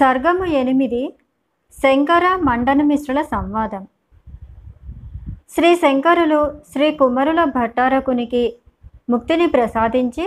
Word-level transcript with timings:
సర్గము 0.00 0.44
ఎనిమిది 0.60 1.00
శంకర 1.72 2.26
మండనమిశ్రుల 2.48 3.20
సంవాదం. 3.32 3.82
శ్రీ 5.54 5.70
శంకరులు 5.82 6.38
శ్రీ 6.72 6.86
కుమరుల 7.00 7.40
భట్టారకునికి 7.56 8.44
ముక్తిని 9.12 9.46
ప్రసాదించి 9.54 10.24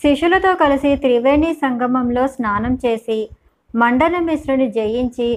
శిష్యులతో 0.00 0.50
కలిసి 0.62 0.90
త్రివేణి 1.04 1.50
సంగమంలో 1.62 2.24
స్నానం 2.34 2.74
చేసి 2.84 3.18
మండనమిశ్రుని 3.74 4.66
జయించి 4.78 5.30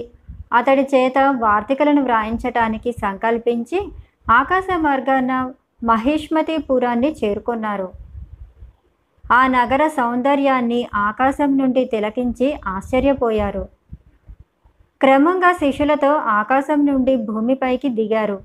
అతడి 0.58 0.84
చేత 0.92 1.18
వార్తికలను 1.44 2.02
వ్రాయించటానికి 2.08 2.92
సంకల్పించి 3.04 3.80
ఆకాశ 4.40 4.66
మార్గాన 4.86 5.32
మహిష్మతిపురాన్ని 5.90 7.10
చేరుకున్నారు. 7.20 7.88
ఆ 9.30 9.46
నగర 9.46 9.82
సౌందర్యాన్ని 9.88 10.88
ఆకాశం 10.94 11.58
నుండి 11.58 11.84
తిలకించి 11.84 12.48
ఆశ్చర్యపోయారు. 12.66 13.64
క్రమంగా 15.00 15.52
శిష్యులతో 15.52 16.12
ఆకాశం 16.38 16.86
నుండి 16.86 17.16
భూమిపైకి 17.16 17.88
దిగారు. 17.88 18.38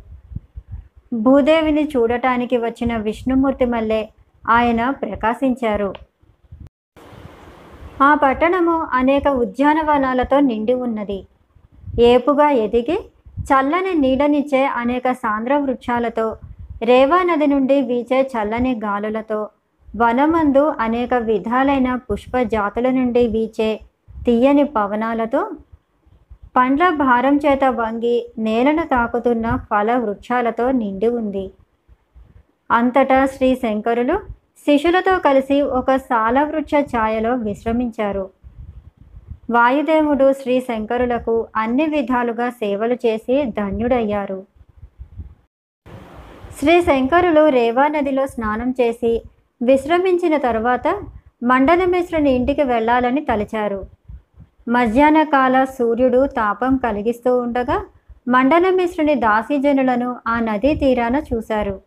భూదేవిని 1.13 1.83
చూడటానికి 1.83 2.57
వచ్చిన 2.57 2.97
విష్ణుమూర్తి 2.97 3.65
మల్లె 3.65 4.01
ఆయన 4.49 4.89
ప్రకాశించారు. 4.89 5.93
ఆ 8.01 8.13
పట్టణము 8.13 8.77
అనేక 8.93 9.27
ఉద్యానవనాలతో 9.27 10.39
నిండి 10.39 10.73
ఉన్నది. 10.73 11.19
ఏపుగా 12.01 12.49
ఎదిగి 12.49 12.97
చల్లని 13.49 13.93
నీడనిచ్చే 13.93 14.65
అనేక 14.65 15.11
సాంద్ర 15.11 15.57
వృక్షాలతో 15.57 16.37
రేవా 16.83 17.23
నది 17.23 17.47
నుండి 17.47 17.81
వీచే 17.81 18.19
చల్లని 18.33 18.73
గాలులతో 18.85 19.49
వనమందు 19.99 20.61
అనేక 20.79 21.13
విధాలైన 21.13 21.89
పుష్ప 21.95 22.39
జాతుల 22.53 22.87
నుండి 22.89 23.27
వీచే 23.27 23.79
తీయని 24.25 24.63
పవనాలతో 24.63 25.41
పండ్ల 26.57 26.83
భారం 26.89 27.35
చేత 27.35 27.63
వంగి 27.65 28.15
నేలను 28.37 28.83
తాకుతున్న 28.83 29.55
ఫల 29.69 29.95
వృక్షాలతో 29.97 30.71
నిండి 30.71 31.07
ఉంది. 31.07 31.51
అంతటా 32.71 33.19
శ్రీ 33.25 33.49
శంకరులు 33.55 34.15
శిష్యులతో 34.65 35.13
కలిసి 35.19 35.61
ఒక 35.61 35.95
సాలవృక్ష 35.95 36.73
ఛాయలో 36.93 37.31
విశ్రమించారు. 37.35 38.25
వాయుదేవుడు 39.51 40.27
శ్రీ 40.33 40.57
శంకరులకు 40.59 41.35
అన్ని 41.55 41.85
విధాలుగా 41.85 42.49
సేవలు 42.49 42.97
చేసి 43.05 43.37
ధన్యుడయ్యారు. 43.59 44.39
శ్రీ 46.59 46.81
శంకరులు 46.81 47.45
రేవా 47.49 47.87
నదిలో 47.87 48.27
స్నానం 48.27 48.69
చేసి 48.81 49.13
విశ్రమించిన 49.61 50.37
తర్వాత 50.37 51.01
మండనమిశ్రుని 51.43 52.31
ఇంటికి 52.31 52.63
వెళ్ళాలని 52.63 53.21
తలిచారు. 53.21 53.87
మధ్యాహ్న 54.67 55.23
కాల 55.23 55.63
సూర్యుడు 55.63 56.27
తాపం 56.27 56.77
కలిగిస్తూ 56.77 57.37
ఉండగా 57.37 57.85
మండనమిశ్రుని 58.27 59.15
దాసీజనులను 59.15 60.15
ఆ 60.27 60.39
నదీ 60.39 60.75
తీరాన 60.75 61.21
చూశారు. 61.33 61.81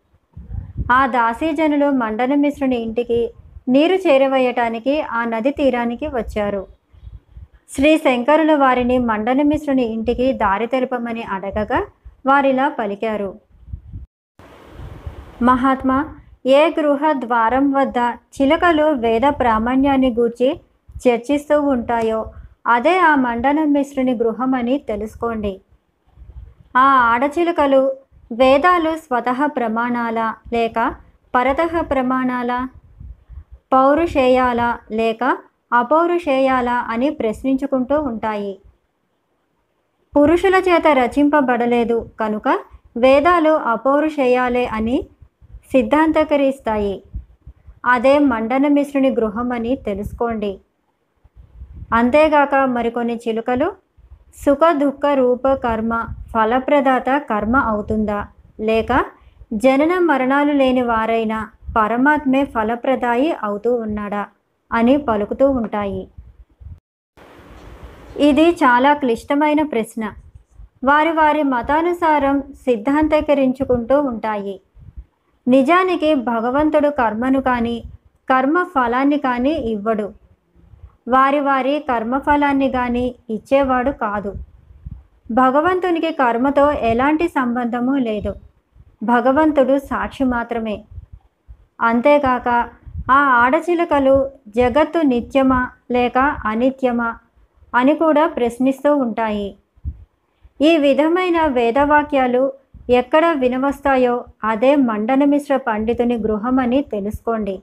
ఆ 0.91 1.07
దాసీజనులు 1.07 1.89
మండనమిశ్రుని 1.89 2.75
ఇంటికి 2.75 3.33
నీరు 3.69 3.95
చేరవేయటానికి 3.95 5.01
ఆ 5.01 5.25
నది 5.25 5.51
తీరానికి 5.51 6.07
వచ్చారు. 6.07 6.67
శ్రీ 7.69 7.97
శంకరులు 7.97 8.53
వారిని 8.53 8.97
మండనమిశ్రుని 8.97 9.83
ఇంటికి 9.83 10.33
దారి 10.33 10.67
తెలుపమని 10.67 11.23
అడగగా 11.23 11.85
వారిలా 12.25 12.69
పలికారు. 12.69 13.39
మహాత్మా 15.41 16.15
ఏ 16.45 16.61
గృహ 16.69 17.11
ద్వారం 17.13 17.65
వద్ద 17.71 17.97
చిలకలు 18.35 18.83
వేద 18.83 19.21
ప్రామాణ్యాన్ని 19.21 20.11
గూర్చి 20.11 20.49
చర్చిస్తూ 21.07 21.61
ఉంటాయో 21.61 22.19
అదే 22.67 22.99
ఆ 22.99 23.15
మండన 23.15 23.59
మిశ్రుని 23.65 24.13
గృహం 24.15 24.55
అని 24.55 24.77
తెలుసుకోండి. 24.77 25.53
ఆ 26.75 26.87
ఆడచిలుకలు 27.11 27.81
వేదాలు 28.31 28.91
స్వతః 28.95 29.39
ప్రమాణాల 29.47 30.19
లేక 30.53 30.95
పరతః 31.33 31.81
ప్రమాణాల 31.81 32.51
పౌరుషేయాల 33.71 34.61
లేక 34.91 35.23
అపౌరుషేయాల 35.73 36.69
అని 36.69 37.09
ప్రశ్నించుకుంటూ 37.09 38.01
ఉంటాయి. 38.01 38.53
పురుషుల 40.15 40.55
చేత 40.67 40.87
రచింపబడలేదు 40.87 42.09
కనుక 42.19 42.47
వేదాలు 42.97 43.53
అపౌరుషేయాలే 43.73 44.65
అని 44.65 44.97
సిద్ధాంతకరిస్తాయి. 45.71 47.03
అదే 47.85 48.19
మండన 48.19 48.67
మిశ్రుని 48.67 49.09
గృహం 49.09 49.51
అని 49.51 49.75
తెలుసుకోండి. 49.75 50.59
అంతేగాక 51.93 52.55
మరికొన్ని 52.55 53.15
చిలుకలు 53.27 53.71
సుఖ 54.45 54.59
దుఃఖ 54.71 55.05
రూప 55.13 55.53
కర్మ 55.53 56.05
ఫలప్రదాత 56.33 57.09
కర్మ 57.17 57.55
అవుతుందా? 57.55 58.27
లేక 58.59 59.05
జనన 59.53 59.97
మరణాలు 59.99 60.51
లేని 60.51 60.81
వారైన 60.81 61.49
పరమాత్మే 61.77 62.45
ఫలప్రదాయి 62.45 63.31
అవుతూ 63.43 63.75
ఉన్నాడా 63.75 64.27
అని 64.71 64.97
పలుకుతూ 64.97 65.49
ఉంటాయి. 65.49 66.07
ఇది 68.17 68.49
చాలా 68.49 68.93
క్లిష్టమైన 68.93 69.61
ప్రశ్న. 69.63 70.13
వారి 70.83 71.11
వారి 71.11 71.43
మతానుసారం 71.43 72.41
సిద్ధాంతీకరించుకుంటూ 72.41 74.01
ఉంటాయి. 74.01 74.61
నిజానికి 75.49 76.15
భగవంతుడు 76.15 76.89
కర్మను 76.89 77.41
కానీ 77.41 77.83
కర్మ 78.29 78.63
ఫలాన్ని 78.63 79.17
కానీ 79.17 79.49
ఇవ్వడు. 79.49 80.13
వారి 81.07 81.39
వారి 81.39 81.85
కర్మఫలాన్ని 81.89 82.69
కానీ 82.69 83.15
ఇచ్చేవాడు 83.29 83.91
కాదు. 83.91 84.33
భగవంతునికి 85.31 86.11
కర్మతో 86.11 86.71
ఎలాంటి 86.71 87.27
సంబంధము 87.27 87.95
లేదు. 87.95 88.35
భగవంతుడు 89.03 89.79
సాక్షి 89.79 90.23
మాత్రమే. 90.23 90.83
అంతేకాక 91.81 92.69
ఆ 93.11 93.17
ఆడచిలుకలు 93.17 94.29
జగత్తు 94.47 94.99
నిత్యమా 94.99 95.69
లేక 95.91 96.17
అనిత్యమా 96.45 97.17
అని 97.75 97.95
కూడా 97.95 98.27
ప్రశ్నిస్తూ 98.27 98.97
ఉంటాయి. 98.97 99.55
ఈ 100.61 100.77
విధమైన 100.77 101.45
వేదవాక్యాలు 101.45 102.53
ఎక్కడ 102.89 103.33
వినవస్తాయో 103.37 104.25
అదే 104.43 104.75
మండనమిశ్ర 104.75 105.57
పండితుని 105.57 106.17
గృహమని 106.17 106.81
తెలుసుకోండి. 106.81 107.59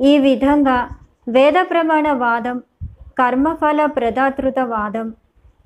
ఈ 0.00 0.18
విధంగా 0.18 0.88
వేద 1.28 1.54
ప్రమాణ 1.70 2.12
వాదం 2.12 2.62
కర్మఫల 3.18 3.86
ప్రదాతృత 3.86 4.58
వాదం 4.58 5.14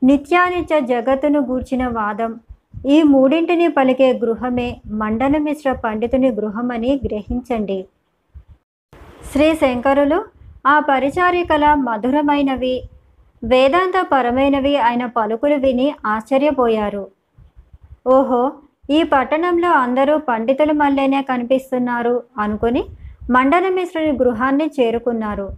నిత్యానిత్య 0.04 0.80
జగత్తును 0.80 1.40
గూర్చిన 1.40 1.86
వాదం 1.88 2.40
ఈ 2.86 3.02
మూడింటిని 3.02 3.68
పలికే 3.68 4.12
గృహమే 4.12 4.80
మండనమిశ్ర 4.86 5.72
పండితుని 5.72 6.30
గృహమని 6.30 7.00
గ్రహించండి. 7.04 7.86
శ్రీ 9.32 9.54
శంకరులు 9.54 10.24
ఆ 10.66 10.80
పరిచారికల 10.80 11.74
మధురమైనవి 11.74 12.82
వేదాంతపరమైనవి 13.44 14.76
అయిన 14.76 15.06
పలుకులు 15.06 15.54
విని 15.54 15.94
ఆశ్చర్యపోయారు. 16.06 17.19
ఓహో 18.06 18.42
ఈ 18.90 19.02
పట్టణంలో 19.02 19.70
అందరూ 19.70 20.18
పండితులు 20.18 20.72
మల్లెనే 20.72 21.22
కనిపిస్తున్నారు 21.22 22.22
అనుకుని 22.38 22.82
మండలమిశ్రుని 23.30 24.12
గృహాన్ని 24.12 24.70
చేరుకున్నారు. 24.80 25.48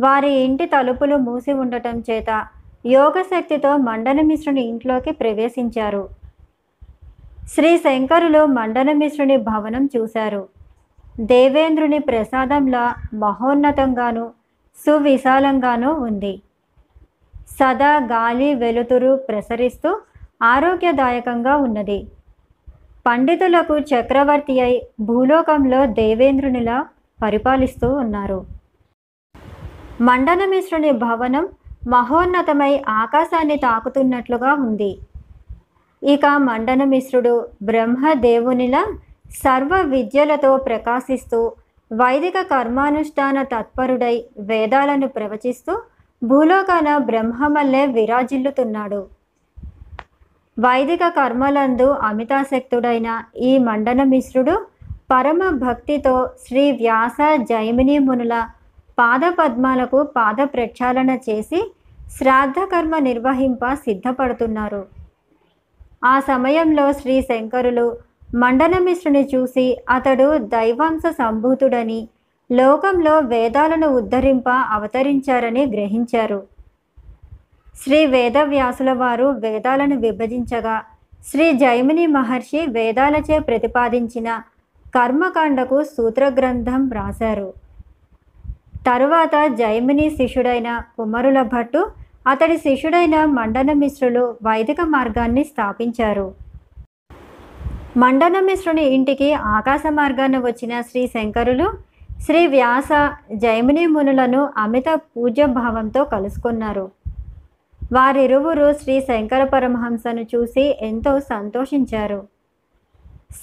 వారి 0.00 0.30
ఇంటి 0.32 0.66
తలుపులు 0.66 1.16
మూసి 1.16 1.52
ఉండటం 1.52 2.02
చేత 2.10 2.46
యోగశక్తితో 2.86 3.76
మండలమిశ్రుని 3.76 4.62
ఇంట్లోకి 4.62 5.12
ప్రవేశించారు. 5.12 6.08
శ్రీ 7.54 7.78
శంకరులు 7.78 8.46
మండలమిశ్రుని 8.46 9.36
భవనం 9.36 9.88
చూశారు. 9.96 10.48
దేవేంద్రుని 11.20 11.98
ప్రసాదంలా 11.98 12.94
మహోన్నతంగాను 13.14 14.24
సువిశాలంగానూ 14.76 15.92
ఉంది. 16.08 16.34
సదా 17.58 17.92
గాలి 18.12 18.54
వెలుతురు 18.54 19.16
ప్రసరిస్తూ 19.28 19.90
ఆరోగ్యదాయకంగా 20.42 21.56
ఉన్నది. 21.56 22.06
పండితులకు 23.06 23.78
చక్రవర్తి 23.78 24.60
అయి 24.60 24.86
భూలోకంలో 25.00 25.86
దేవేంద్రునిలా 25.86 26.86
పరిపాలిస్తూ 27.22 27.94
ఉన్నారు. 27.94 28.44
మండనమిశ్రుని 30.00 30.90
భవనం 30.90 31.48
మహోన్నతమై 31.88 32.82
ఆకాశాన్ని 32.88 33.56
తాకుతున్నట్లుగా 33.56 34.54
ఉంది. 34.54 34.98
ఇక 36.02 36.26
మండనమిశ్రుడు 36.26 37.48
బ్రహ్మదేవునిలా 37.62 38.86
సర్వ 39.30 39.80
విద్యలతో 39.80 40.56
ప్రకాశిస్తూ 40.56 41.52
వైదిక 41.92 42.40
కర్మానుష్ఠాన 42.40 43.42
తత్పరుడై 43.42 44.24
వేదాలను 44.38 45.08
ప్రవచిస్తూ 45.08 45.82
భూలోకాన 46.24 46.96
బ్రహ్మమల్లే 46.96 47.86
విరాజిల్లుతున్నాడు. 47.86 49.15
వైదిక 50.58 51.08
కర్మలందు 51.08 51.86
అమితాసక్తుడైన 52.08 53.08
ఈ 53.36 53.58
మండన 53.58 54.02
మిశ్రుడు 54.02 54.54
పరమ 55.10 55.48
భక్తితో 55.64 56.14
శ్రీ 56.46 56.70
వ్యాస 56.72 57.18
జైమిని 57.50 57.98
మునుల 57.98 58.34
పాదపద్మాలకు 58.98 59.98
పాద 60.16 60.36
ప్రక్షాళన 60.54 61.10
చేసి 61.28 61.60
శ్రాద్ధ 62.16 62.58
కర్మ 62.72 62.98
నిర్వహింప 62.98 63.74
సిద్ధపడుతున్నారు. 63.74 64.82
ఆ 66.04 66.20
సమయంలో 66.20 66.92
శ్రీ 66.92 67.16
శంకరులు 67.22 67.86
మండనమిశ్రుని 68.34 69.28
చూసి 69.34 69.66
అతడు 69.88 70.38
దైవాంశ 70.38 71.02
సంభూతుడని 71.18 72.00
లోకంలో 72.50 73.18
వేదాలను 73.18 73.88
ఉద్ధరింప 74.00 74.48
అవతరించారని 74.48 75.62
గ్రహించారు. 75.66 76.40
శ్రీ 77.82 78.06
వేదవ్యాసుల 78.06 78.92
వారు 78.92 79.26
వేదాలను 79.44 79.96
విభజించగా 79.96 80.76
శ్రీ 81.28 81.52
జైమిని 81.52 82.06
మహర్షి 82.06 82.60
వేదాలచే 82.66 83.38
ప్రతిపాదించిన 83.38 84.28
కర్మకాండకు 84.94 85.82
సూత్రగ్రంథం 85.84 86.90
రాశారు. 86.92 87.54
తరువాత 88.86 89.34
జైమిని 89.60 90.10
శిష్యుడైన 90.10 90.82
కుమరుల 90.96 91.42
భట్టు 91.42 91.80
అతడి 92.26 92.56
శిష్యుడైన 92.56 93.24
మండనమిశ్రులు 93.24 94.36
వైదిక 94.42 94.80
మార్గాన్ని 94.80 95.44
స్థాపించారు. 95.44 96.34
మండనమిశ్రుని 97.96 98.84
ఇంటికి 98.96 99.32
ఆకాశ 99.32 99.82
మార్గాన 99.90 100.38
వచ్చిన 100.38 100.80
శ్రీ 100.80 101.06
శంకరులు 101.06 101.66
శ్రీ 102.24 102.46
వ్యాస 102.46 102.88
జైమిని 103.34 103.86
మునులను 103.86 104.48
అమిత 104.56 104.88
పూజ్య 104.94 105.44
భావంతో 105.60 106.04
కలుసుకున్నారు. 106.04 106.86
వారిరువురు 107.94 108.72
శ్రీ 108.80 109.00
శంకర 109.00 109.44
పరమహంసను 109.44 110.22
చూసి 110.34 110.64
ఎంతో 110.80 111.20
సంతోషించారు. 111.32 112.20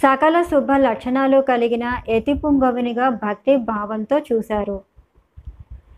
సకల 0.02 0.36
శుభ 0.42 0.72
లక్షణాలు 0.78 1.42
కలిగిన 1.42 1.86
ఎతిపుంగవునిగా 2.08 3.10
భక్తి 3.10 3.56
భావంతో 3.56 4.18
చూశారు. 4.20 4.84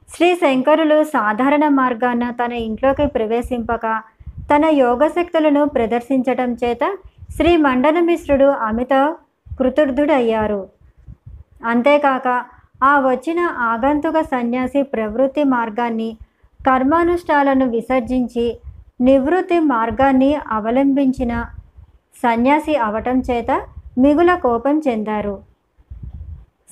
శ్రీ 0.09 0.35
శంకరులు 0.35 1.03
సాధారణ 1.03 1.67
మార్గాన 1.67 2.23
తన 2.29 2.53
ఇంట్లోకి 2.53 3.05
ప్రవేశింపక 3.05 3.85
తన 4.51 4.65
యోగశక్తులను 4.65 5.65
ప్రదర్శించటం 5.65 6.53
చేత 6.63 6.83
శ్రీ 7.35 7.57
మండనమిశ్రుడు 7.57 8.45
అమిత 8.45 8.93
కృతుర్థుడయ్యారు 9.59 10.67
అంతేకాక 11.63 12.27
ఆ 12.83 12.99
వచ్చిన 12.99 13.39
ఆగంతుక 13.71 14.21
సన్యాసి 14.21 14.83
ప్రవృత్తి 14.83 15.43
మార్గాన్ని 15.43 16.17
కర్మానుష్ఠాలను 16.65 17.65
విసర్జించి 17.65 18.59
నివృత్తి 19.01 19.59
మార్గాన్ని 19.59 20.35
అవలంబించిన 20.49 21.45
సన్యాసి 22.23 22.75
అవటం 22.75 23.19
చేత 23.19 23.51
మిగుల 23.97 24.35
కోపం 24.35 24.81
చెందారు. 24.87 25.35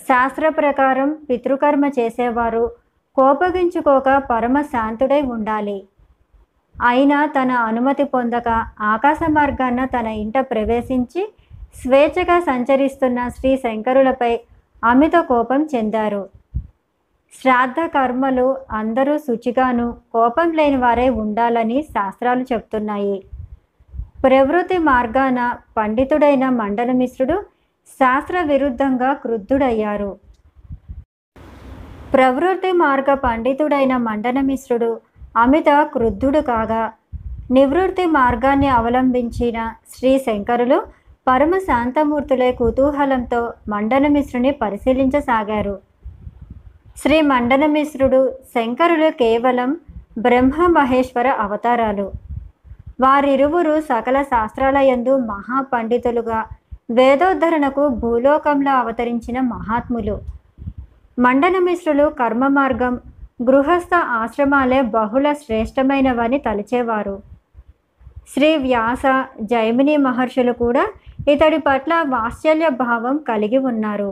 శాస్త్ర 0.08 0.50
ప్రకారం 0.50 1.18
పితృకర్మ 1.30 1.86
చేసేవారు 2.00 2.72
కోపగించుకోక 3.16 4.18
పరమశాంతుడై 4.30 5.22
ఉండాలి. 5.22 5.84
అయినా 6.82 7.26
తన 7.26 7.52
అనుమతి 7.52 8.04
పొందక 8.04 8.50
ఆకాశ 8.82 9.20
మార్గాన 9.30 9.86
తన 9.86 10.08
ఇంట 10.08 10.38
ప్రవేశించి 10.40 11.24
స్వేచ్ఛగా 11.82 12.40
సంచరిస్తున్న 12.40 13.28
శ్రీ 13.28 13.58
శంకరులపై 13.58 14.40
అమిత 14.84 15.16
కోపం 15.20 15.68
చెందారు. 15.76 16.30
శ్రాద్ధ 17.42 17.80
కర్మలు 17.94 18.58
అందరూ 18.72 19.18
శుచిగాను 19.18 19.86
కోపం 20.14 20.52
లేని 20.52 20.78
వారే 20.78 21.10
ఉండాలని 21.10 21.82
శాస్త్రాలు 21.82 22.44
చెప్తున్నాయి. 22.54 23.18
ప్రవృత్తి 24.24 24.78
మార్గాన 24.78 25.40
పండితుడైన 25.78 26.50
మండలమిశ్రుడు 26.50 27.38
శాస్త్ర 28.00 28.42
విరుద్ధంగా 28.42 29.14
క్రుద్ధుడయ్యారు. 29.14 30.12
ప్రవృత్తి 32.14 32.72
మార్గ 32.72 33.14
పండితుడైన 33.14 33.98
మండనమిశ్రుడు 33.98 34.90
అమిత 35.38 35.70
క్రుద్ధుడు 35.94 36.42
కాగా 36.42 36.84
నివృత్తి 37.52 38.06
మార్గాన్ని 38.06 38.68
అవలంబించిన 38.68 39.58
శ్రీ 39.94 40.12
శంకరులు 40.18 40.78
పరమ 41.28 41.58
శాంతమూర్తులే 41.58 42.52
కుతూహలంతో 42.52 43.42
మండనమిశ్రుని 43.70 44.52
పరిశీలించసాగారు. 44.52 45.76
శ్రీ 46.98 47.22
మండనమిశ్రుడు 47.22 48.20
శంకరులు 48.56 49.10
కేవలం 49.12 49.78
బ్రహ్మ 50.18 50.68
మహేశ్వర 50.68 51.28
అవతారాలు. 51.28 52.12
వారిరువురు 53.02 53.82
సకల 53.82 54.22
శాస్త్రాలయందు 54.22 55.18
మహాపండితులుగా 55.18 56.40
వేదోద్ధరణకు 56.92 57.88
భూలోకంలో 57.88 58.72
అవతరించిన 58.72 59.40
మహాత్ములు. 59.40 60.16
మండనమిశ్రులు 61.20 62.06
కర్మ 62.20 62.48
మార్గం 62.48 62.94
గృహస్థ 63.44 63.94
ఆశ్రమాలే 63.96 64.82
బహుళ 64.82 65.34
శ్రేష్టమైనవని 65.34 66.38
తలిచేవారు. 66.38 67.16
శ్రీ 68.34 68.58
వ్యాస 68.58 69.02
జైమిని 69.42 69.98
మహర్షులు 69.98 70.52
కూడా 70.52 70.86
ఇతడి 71.28 71.58
పట్ల 71.58 71.94
వాత్సల్య 72.08 72.70
భావం 72.70 73.18
కలిగి 73.18 73.58
ఉన్నారు. 73.58 74.12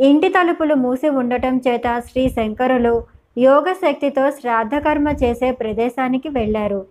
ఇంటి 0.00 0.28
తలుపులు 0.28 0.74
మూసి 0.74 1.08
ఉండటం 1.08 1.60
చేత 1.68 1.82
శ్రీ 1.98 2.28
శంకరులు 2.28 3.04
యోగ 3.38 3.72
శక్తితో 3.72 4.30
శ్రాద్ధకర్మ 4.30 5.08
చేసే 5.08 5.50
ప్రదేశానికి 5.50 6.28
వెళ్ళారు. 6.28 6.86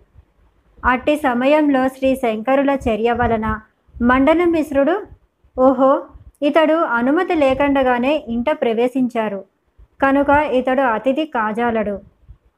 అట్టి 0.84 1.16
సమయంలో 1.16 1.88
శ్రీ 1.88 2.16
శంకరుల 2.16 2.76
చర్య 2.88 3.12
వలన 3.12 3.60
మండన 4.02 4.44
మిశ్రుడు 4.44 5.02
ఓహో 5.58 6.02
ఇతడు 6.42 6.74
అనుమతి 6.74 7.34
లేకుండగానే 7.34 8.24
ఇంట 8.28 8.50
ప్రవేశించారు. 8.50 9.44
కనుక 10.02 10.30
ఇతడు 10.30 10.82
అతిథి 10.82 11.24
కాజాలడు. 11.26 11.98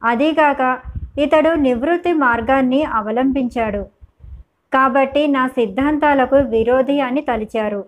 అదీగాక 0.04 0.78
ఇతడు 1.18 1.50
నివృత్తి 1.50 2.12
మార్గాన్ని 2.12 2.84
అవలంబించాడు. 2.84 3.82
కాబట్టి 4.72 5.26
నా 5.26 5.46
సిద్ధాంతాలకు 5.46 6.36
విరోధి 6.36 7.00
అని 7.00 7.20
తలిచారు. 7.20 7.84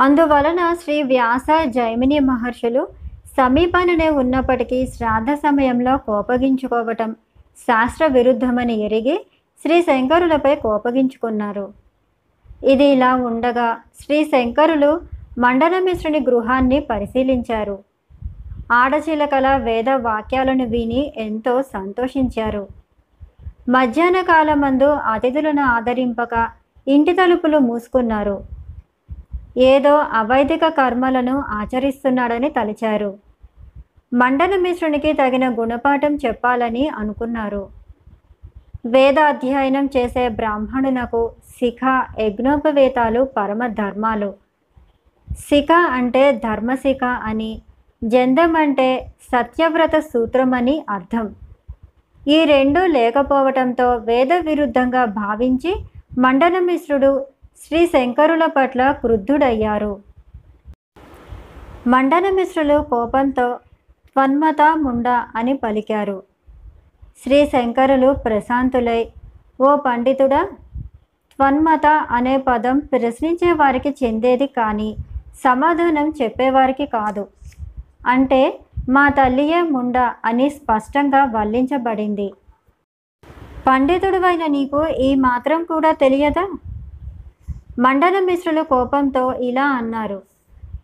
అందువలన 0.00 0.74
శ్రీ 0.82 1.02
వ్యాస 1.02 1.46
జైమిని 1.66 2.18
మహర్షులు 2.18 2.88
సమీపాననే 3.36 4.08
ఉన్నప్పటికీ 4.08 4.86
శ్రాద్ధ 4.86 5.30
సమయంలో 5.34 5.96
కోపగించుకోవటం 5.96 7.10
శాస్త్ర 7.58 8.06
విరుద్ధమని 8.06 8.74
ఎరిగి 8.86 9.16
శ్రీ 9.62 9.82
శంకరులపై 9.82 10.54
కోపగించుకున్నారు. 10.54 11.72
ఇది 12.64 12.84
ఇలా 12.84 13.14
ఉండగా 13.14 13.68
శ్రీ 14.00 14.24
శంకరులు 14.24 15.00
మండలమిశ్రుని 15.38 16.20
గృహాన్ని 16.28 16.80
పరిశీలించారు. 16.80 17.78
ఆడచిలకల 18.72 19.56
వేద 19.56 19.90
వాక్యాలను 19.90 20.66
విని 20.66 21.12
ఎంతో 21.16 21.62
సంతోషించారు. 21.62 22.68
మధ్యాహ్న 23.68 24.20
కాలమందు 24.20 24.84
అతిథులను 24.84 25.62
ఆదరింపక 25.62 26.34
ఇంటి 26.88 27.12
తలుపులు 27.12 27.58
మూసుకున్నారు. 27.58 28.55
ఏదో 29.56 29.96
అవైదిక 29.96 30.68
కర్మలను 30.68 31.44
ఆచరిస్తున్నాడని 31.48 32.50
తలిచారు. 32.50 33.18
మండనమిశ్రునికి 34.12 35.12
తగిన 35.12 35.48
గుణపాఠం 35.48 36.16
చెప్పాలని 36.16 36.88
అనుకున్నారు. 36.88 37.68
వేద 38.86 39.18
అధ్యయనం 39.18 39.88
చేసే 39.96 40.28
బ్రాహ్మణునకు 40.28 41.32
శిఖ 41.48 42.02
యజ్ఞోపవేతాలు 42.18 43.28
పరమ 43.36 43.66
ధర్మాలు. 43.66 44.34
శిఖ 45.38 45.66
అంటే 45.72 46.32
ధర్మశిఖ 46.32 47.04
అని 47.04 47.62
జందం 48.04 48.56
అంటే 48.56 49.06
సత్యవ్రత 49.32 49.98
సూత్రమని 49.98 50.86
అర్థం. 50.90 51.34
ఈ 52.28 52.44
రెండు 52.44 52.80
లేకపోవటంతో 52.80 53.94
వేద 53.94 54.32
విరుద్ధంగా 54.32 55.04
భావించి 55.04 55.74
మండలమిశ్రుడు 56.18 57.26
శ్రీ 57.60 57.80
శంకరుల 57.92 58.44
పట్ల 58.56 58.80
క్రుద్ధుడయ్యారు. 59.00 59.92
మండనమిశ్రులు 61.92 62.76
కోపంతో 62.90 63.46
త్వన్మత 64.16 64.62
ముండ 64.84 65.06
అని 65.38 65.54
పలికారు. 65.62 66.18
శ్రీ 67.22 67.38
శంకరులు 67.52 68.10
ప్రశాంతులై 68.24 69.00
ఓ 69.60 69.70
పండితుడా! 69.86 70.40
త్వన్మత 71.38 71.86
అనే 72.16 72.34
పదం 72.48 72.76
ప్రశ్నించే 72.92 73.50
వారికి 73.60 73.90
చెందేది 74.00 74.48
కానీ 74.58 74.88
సమాధానం 75.44 76.06
చెప్పేవారికి 76.20 76.86
కాదు. 76.96 77.24
అంటే 78.14 78.40
మా 78.94 79.04
తల్లియే 79.18 79.60
ముండ 79.74 79.96
అని 80.28 80.46
స్పష్టంగా 80.58 81.22
వల్లించబడింది 81.36 82.28
పండితుడివైన 83.66 84.44
నీకు 84.56 84.80
ఈ 85.06 85.10
మాత్రం 85.26 85.60
కూడా 85.70 85.90
తెలియదా? 86.02 86.44
మండల 87.78 88.20
మిశ్రులు 88.20 88.62
కోపంతో 88.62 89.32
ఇలా 89.32 89.66
అన్నారు. 89.66 90.22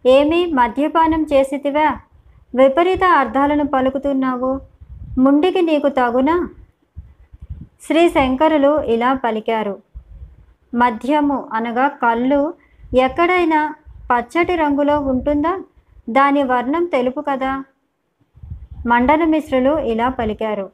ఏమి 0.06 0.46
మద్యపానం 0.46 1.26
చేసితివా? 1.32 1.96
విపరీత 2.54 3.04
అర్థాలను 3.04 3.66
పలుకుతున్నావు. 3.66 4.60
ముండికి 5.18 5.62
నీకు 5.62 5.88
తగునా? 5.88 6.48
శ్రీ 7.82 8.08
శంకరులు 8.08 8.80
ఇలా 8.82 9.12
పలికారు. 9.12 9.78
మద్యము 10.74 11.48
అనగా 11.52 11.88
కళ్ళు 11.88 12.54
ఎక్కడైనా 12.98 13.74
పచ్చటి 14.12 14.56
రంగులో 14.56 15.00
ఉంటుందా? 15.00 15.58
దాని 16.10 16.42
వర్ణం 16.42 16.84
తెలుపు 16.84 17.20
కదా? 17.20 17.64
మండల 18.86 19.24
మిశ్రులు 19.24 19.78
ఇలా 19.78 20.08
పలికారు. 20.08 20.70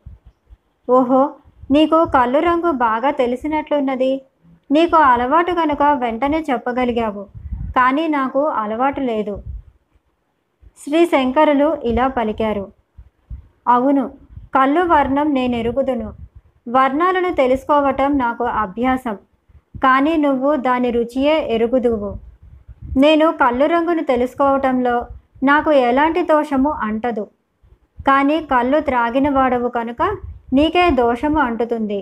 ఓహో 0.90 1.34
నీకు 1.70 2.04
కళ్ళు 2.04 2.38
రంగు 2.38 2.70
బాగా 2.70 3.10
తెలిసినట్లున్నది. 3.10 4.22
నీకు 4.70 4.96
అలవాటు 5.10 5.52
కనుక 5.60 5.82
వెంటనే 6.02 6.38
చెప్పగలిగావు 6.48 7.22
కానీ 7.76 8.04
నాకు 8.16 8.40
అలవాటు 8.62 9.00
లేదు. 9.10 9.34
శ్రీ 10.82 11.00
శంకరులు 11.12 11.68
ఇలా 11.90 12.06
పలికారు. 12.16 12.64
అవును 13.74 14.04
కళ్ళు 14.56 14.82
వర్ణం 14.92 15.28
నేను 15.38 15.54
ఎరుగుదును 15.62 16.08
వర్ణాలను 16.76 17.30
తెలుసుకోవటం 17.40 18.10
నాకు 18.24 18.44
అభ్యాసం 18.64 19.16
కానీ 19.84 20.12
నువ్వు 20.26 20.50
దాని 20.66 20.90
రుచియే 20.96 21.34
ఎరుగుదువు. 21.54 22.10
నేను 23.02 23.26
కళ్ళు 23.42 23.66
రంగును 23.74 24.04
తెలుసుకోవటంలో 24.12 24.96
నాకు 25.48 25.70
ఎలాంటి 25.88 26.22
దోషము 26.32 26.70
అంటదు 26.86 27.24
కానీ 28.08 28.36
కళ్ళు 28.52 28.78
త్రాగిన 28.88 29.28
వాడవు 29.36 29.68
కనుక 29.76 30.02
నీకే 30.56 30.84
దోషము 31.00 31.38
అంటుతుంది. 31.46 31.98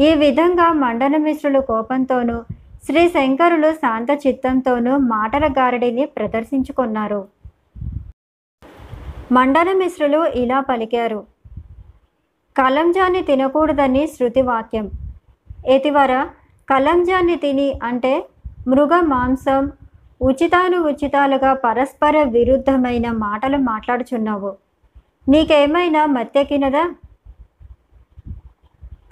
ఈ 0.00 0.14
విధంగా 0.14 0.72
మండనమిశ్రులు 0.72 1.60
కోపంతోనూ 1.60 2.42
శ్రీ 2.84 3.08
శంకరులు 3.08 3.72
శాంత 3.72 4.10
చిత్తంతోనూ 4.26 4.96
మాటల 4.96 5.52
గారడిని 5.58 6.06
ప్రదర్శించుకున్నారు 6.06 7.28
మండనమిశ్రులు 9.32 10.26
ఇలా 10.26 10.60
పలికారు. 10.60 11.24
కలంజాన్ని 12.56 13.22
తినకూడదని 13.22 14.06
శృతి 14.06 14.42
వాక్యం 14.42 14.90
ఎతివర 15.66 16.26
కలంజాన్ని 16.68 17.36
తిని 17.36 17.80
అంటే 17.82 18.26
మృగ 18.68 19.00
మాంసం 19.00 19.72
ఉచితాను 20.22 20.78
ఉచితాలుగా 20.78 21.54
పరస్పర 21.54 22.22
విరుద్ధమైన 22.22 23.10
మాటలు 23.10 23.56
మాట్లాడుచున్నావు. 23.56 24.56
నీకేమైనా 25.28 26.06
మత్తెక్కినదా 26.06 26.84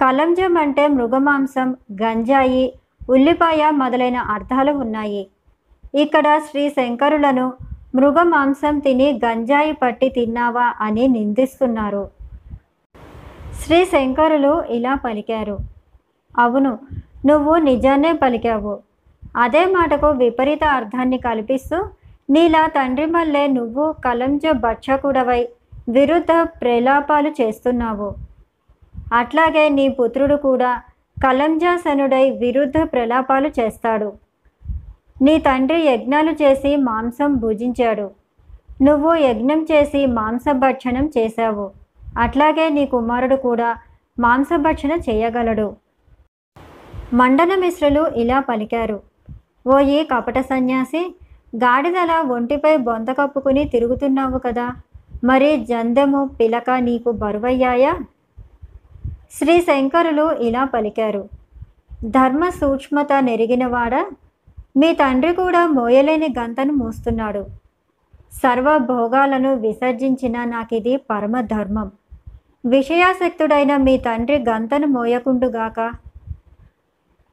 కలంజం 0.03 0.55
అంటే 0.63 0.85
మృగమాంసం 0.97 1.69
గంజాయి 2.03 2.63
ఉల్లిపాయ 3.15 3.63
మొదలైన 3.81 4.19
అర్థాలు 4.35 4.73
ఉన్నాయి. 4.85 5.23
ఇక్కడ 6.03 6.27
శ్రీ 6.47 6.65
శంకరులను 6.77 7.47
మృగమాంసం 7.99 8.75
తిని 8.85 9.09
గంజాయి 9.25 9.73
పట్టి 9.83 10.09
తిన్నావా 10.17 10.67
అని 10.87 11.05
నిందిస్తున్నారు. 11.17 12.05
శ్రీ 13.61 13.81
శంకరులు 13.93 14.53
ఇలా 14.77 14.95
పలికారు. 15.05 15.57
అవును 16.45 16.73
నువ్వు 17.31 17.55
నిజాన్నే 17.69 18.13
పలికావు. 18.23 18.75
అదే 19.45 19.65
మాటకు 19.77 20.09
విపరీత 20.23 20.65
అర్థాన్ని 20.79 21.19
కల్పిస్తూ 21.29 21.79
నీలా 22.35 22.65
తండ్రి 22.79 23.07
మల్లే 23.15 23.45
నువ్వు 23.59 23.85
కలంజ 24.07 24.45
భక్షకుడవై 24.67 25.41
విరుద్ధ 25.95 26.33
ప్రలాపాలు 26.63 27.31
చేస్తున్నావు. 27.41 28.09
అట్లాగే 29.13 29.69
నీ 29.69 29.89
పుత్రుడు 29.89 30.35
కూడా 30.35 30.83
కలంజాసనుడై 31.25 32.31
విరుద్ధ 32.31 32.75
ప్రలాపాలు 32.83 33.49
చేస్తాడు. 33.49 34.13
నీ 35.23 35.39
తండ్రి 35.39 35.81
యజ్ఞాలు 35.81 36.31
చేసి 36.31 36.77
మాంసం 36.77 37.35
భుజించాడు. 37.35 38.11
నువ్వు 38.83 39.15
యజ్ఞం 39.15 39.67
చేసి 39.73 40.07
మాంసభక్షణం 40.07 41.11
చేశావు. 41.19 41.71
అట్లాగే 42.19 42.69
నీ 42.69 42.87
కుమారుడు 42.87 43.37
కూడా 43.37 43.77
మాంసభక్షణ 44.19 44.91
చేయగలడు. 44.93 45.77
మండనమిశ్రులు 47.13 48.07
ఇలా 48.17 48.41
పలికారు. 48.41 49.01
ఓ 49.67 49.79
ఈ 49.79 50.05
కపట 50.05 50.39
సన్యాసి 50.39 51.15
గాడిదల 51.57 52.13
ఒంటిపై 52.31 52.77
బొంత 52.77 53.11
కప్పుకుని 53.11 53.65
తిరుగుతున్నావు 53.65 54.39
కదా. 54.39 54.71
మరి 55.25 55.57
జందెము 55.57 56.31
పిలక 56.41 56.71
నీకు 56.71 57.11
బరువయ్యాయా? 57.11 57.95
శ్రీ 59.33 59.61
శంకరులు 59.61 60.33
ఇలా 60.33 60.65
పలికారు. 60.65 61.29
ధర్మ 62.05 62.49
సూక్ష్మత 62.49 63.13
నెరిగినవాడ 63.21 63.95
మీ 64.77 64.93
తండ్రి 64.95 65.33
కూడా 65.35 65.67
మోయలేని 65.67 66.29
గంతను 66.39 66.73
మోస్తున్నాడు. 66.73 67.47
సర్వ 68.43 68.79
భోగాలను 68.79 69.55
విసర్జించిన 69.55 70.45
నాకిది 70.45 70.97
పరమ 70.97 71.41
ధర్మం 71.41 71.91
విషయాసక్తుడైన 72.67 73.77
మీ 73.77 73.99
తండ్రి 73.99 74.39
గంతను 74.49 74.87
మోయకుండుగాక. 74.87 75.81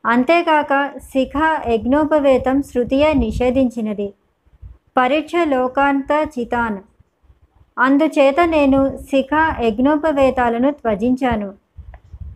అంతేకాక 0.06 0.74
శిఖ 0.98 1.38
యజ్ఞోపవేతం 1.68 2.62
శృతియే 2.62 3.14
నిషేధించినది. 3.14 4.14
పరీక్ష 4.98 5.32
లోకాంత 5.48 6.12
చితాన్. 6.36 6.78
అందుచేత 7.80 8.40
నేను 8.40 8.98
శిఖ 8.98 9.34
యజ్ఞోపవేతాలను 9.60 10.72
త్వజించాను. 10.72 11.67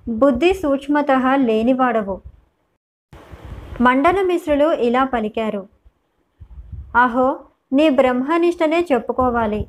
బుద్ధి 0.10 0.54
సూక్ష్మత 0.54 1.06
లేనివాడవు. 1.36 2.22
మండన 3.82 4.22
మిశ్రులు 4.22 4.74
ఇలా 4.74 5.04
పలికారు. 5.04 5.68
అహో 6.96 7.40
నీ 7.74 7.90
బ్రహ్మనిష్టనే 7.90 8.86
చెప్పుకోవాలి. 8.94 9.66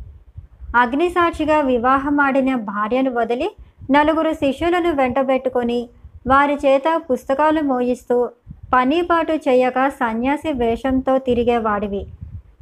అగ్నిసాక్షిగా 0.77 1.61
వివాహమాడిన 1.61 2.55
భార్యను 2.55 3.11
వదిలి 3.11 3.51
నలుగురు 3.91 4.33
శిష్యులను 4.33 4.93
వెంటబెట్టుకొని 4.93 5.89
వారి 6.27 6.55
చేత 6.55 6.83
పుస్తకాలు 6.97 7.61
మోయిస్తూ 7.61 8.31
పనిపాటు 8.75 9.33
చేయక 9.33 9.89
సన్యాసి 9.89 10.53
వేషంతో 10.53 11.19
తిరిగేవాడివి. 11.19 12.07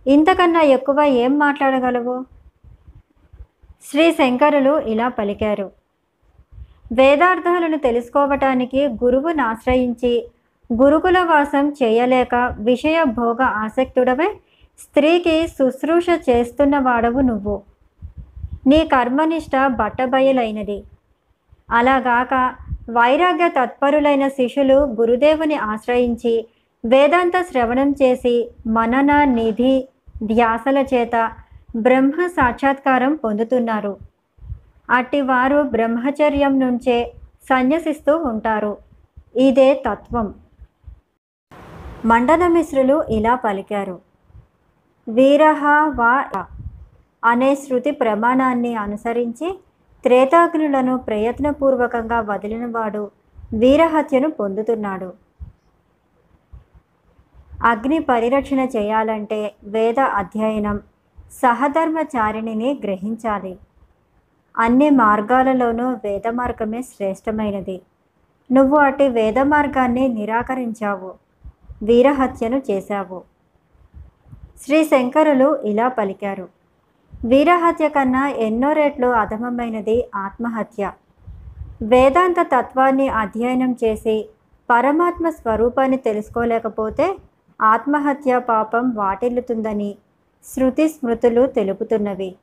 ఇంతకన్నా 0.06 0.60
ఎక్కువ 0.60 1.00
ఏం 1.00 1.38
మాట్లాడగలవు? 1.38 2.24
శ్రీ 3.90 4.12
శంకరులు 4.12 4.80
ఇలా 4.80 5.08
పలికారు. 5.08 5.79
వేదార్థాలను 6.92 7.78
తెలుసుకోవటానికి 7.78 8.86
గురువును 8.86 9.42
ఆశ్రయించి 9.42 10.26
గురుకుల 10.72 11.18
వాసం 11.18 11.68
చేయలేక 11.68 12.34
విషయ 12.58 13.04
భోగ 13.04 13.42
ఆసక్తుడవై 13.42 14.28
స్త్రీకి 14.78 15.48
శుశ్రూష 15.48 16.06
చేస్తున్న 16.30 16.78
వాడవు 16.78 17.20
నువ్వు. 17.20 17.62
నీ 18.66 18.88
కర్మనిష్ట 18.92 19.66
బట్టబయలైనది. 19.66 20.82
అలాగాక 21.70 22.54
వైరాగ్య 22.90 23.48
తత్పరులైన 23.48 24.28
శిష్యులు 24.28 24.74
గురుదేవుని 24.74 25.54
ఆశ్రయించి 25.54 26.46
వేదాంత 26.84 27.32
శ్రవణం 27.42 27.94
చేసి 28.02 28.50
మనన 28.66 29.24
నిధి 29.24 29.88
ధ్యాసల 30.22 30.78
చేత 30.94 31.32
బ్రహ్మ 31.76 32.26
సాక్షాత్కారం 32.26 33.14
పొందుతున్నారు. 33.14 34.09
అట్టివారు 34.90 35.62
బ్రహ్మచర్యం 35.62 36.60
నుంచే 36.60 37.12
సన్యసిస్తూ 37.50 38.16
ఉంటారు. 38.16 38.78
ఇదే 39.36 39.82
తత్వం. 39.88 40.34
మండనమిశ్రులు 42.04 43.02
ఇలా 43.02 43.34
పలికారు. 43.34 44.00
వీరహ 45.08 45.64
వా 45.88 46.44
అనే 47.24 47.54
శృతి 47.54 47.90
ప్రమాణాన్ని 47.90 48.74
అనుసరించి 48.74 49.60
త్రేతాగ్నులను 50.02 50.98
ప్రయత్నపూర్వకంగా 50.98 52.20
వదిలినవాడు 52.20 53.10
వీరహత్యను 53.54 54.30
పొందుతున్నాడు. 54.30 55.12
అగ్ని 57.64 57.98
పరిరక్షణ 57.98 58.58
చేయాలంటే 58.58 59.54
వేద 59.64 60.00
అధ్యయనం 60.00 60.80
సహధర్మచారిణిని 61.32 62.80
గ్రహించాలి. 62.84 63.58
అన్ని 64.58 64.90
మార్గాలలోనూ 64.90 65.88
వేద 66.04 66.28
మార్గమే 66.28 66.82
శ్రేష్టమైనది. 66.82 67.80
నువ్వు 68.52 68.78
అటు 68.78 69.02
వేద 69.02 69.38
మార్గాన్ని 69.38 70.08
నిరాకరించావు 70.08 71.14
వీరహత్యను 71.82 72.62
చేశావు. 72.70 73.22
శ్రీ 74.62 74.84
శంకరులు 74.84 75.56
ఇలా 75.64 75.88
పలికారు. 75.88 76.48
వీరహత్య 77.24 77.88
కన్నా 77.88 78.28
ఎన్నో 78.28 78.72
రెట్లు 78.72 79.06
అధమమైనది 79.06 80.04
ఆత్మహత్య. 80.14 80.92
వేదాంత 81.82 82.40
తత్వాన్ని 82.40 83.08
అధ్యయనం 83.08 83.76
చేసి 83.84 84.28
పరమాత్మ 84.70 85.30
స్వరూపాన్ని 85.30 85.96
తెలుసుకోలేకపోతే 85.96 87.16
ఆత్మహత్య 87.62 88.38
పాపం 88.38 88.94
వాటిల్లుతుందని 88.94 89.96
శృతి 90.44 90.88
స్మృతులు 90.88 91.46
తెలుపుతున్నవి. 91.46 92.36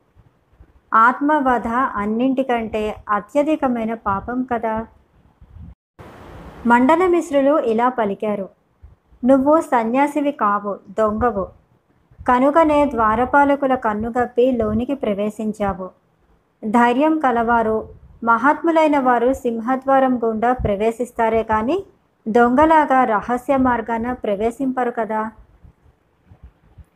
ఆత్మవధ 0.94 1.68
అన్నింటికంటే 1.68 2.96
అత్యధికమైన 3.08 3.94
పాపం 3.94 4.42
కదా? 4.42 4.86
మండలమిశ్రులు 6.66 7.58
ఇలా 7.58 7.88
పలికారు. 7.88 8.48
నువ్వు 9.24 9.60
సన్యాసివి 9.60 10.32
కావు 10.32 10.78
దొంగవు. 10.98 11.46
కనుకనే 12.28 12.84
ద్వారపాలకుల 12.84 13.74
కన్నుగప్పి 13.74 14.52
లోనికి 14.52 14.94
ప్రవేశించావు. 14.94 15.90
ధైర్యం 16.70 17.18
కలవారు 17.18 17.88
మహాత్ములైన 18.24 18.98
వారు 18.98 19.32
సింహద్వారం 19.32 20.20
గుండా 20.24 20.52
ప్రవేశిస్తారే 20.52 21.42
కానీ 21.42 21.84
దొంగలాగా 22.28 23.04
రహస్య 23.04 23.56
మార్గాన 23.56 24.12
ప్రవేశింపరు 24.12 24.90
కదా? 24.90 25.30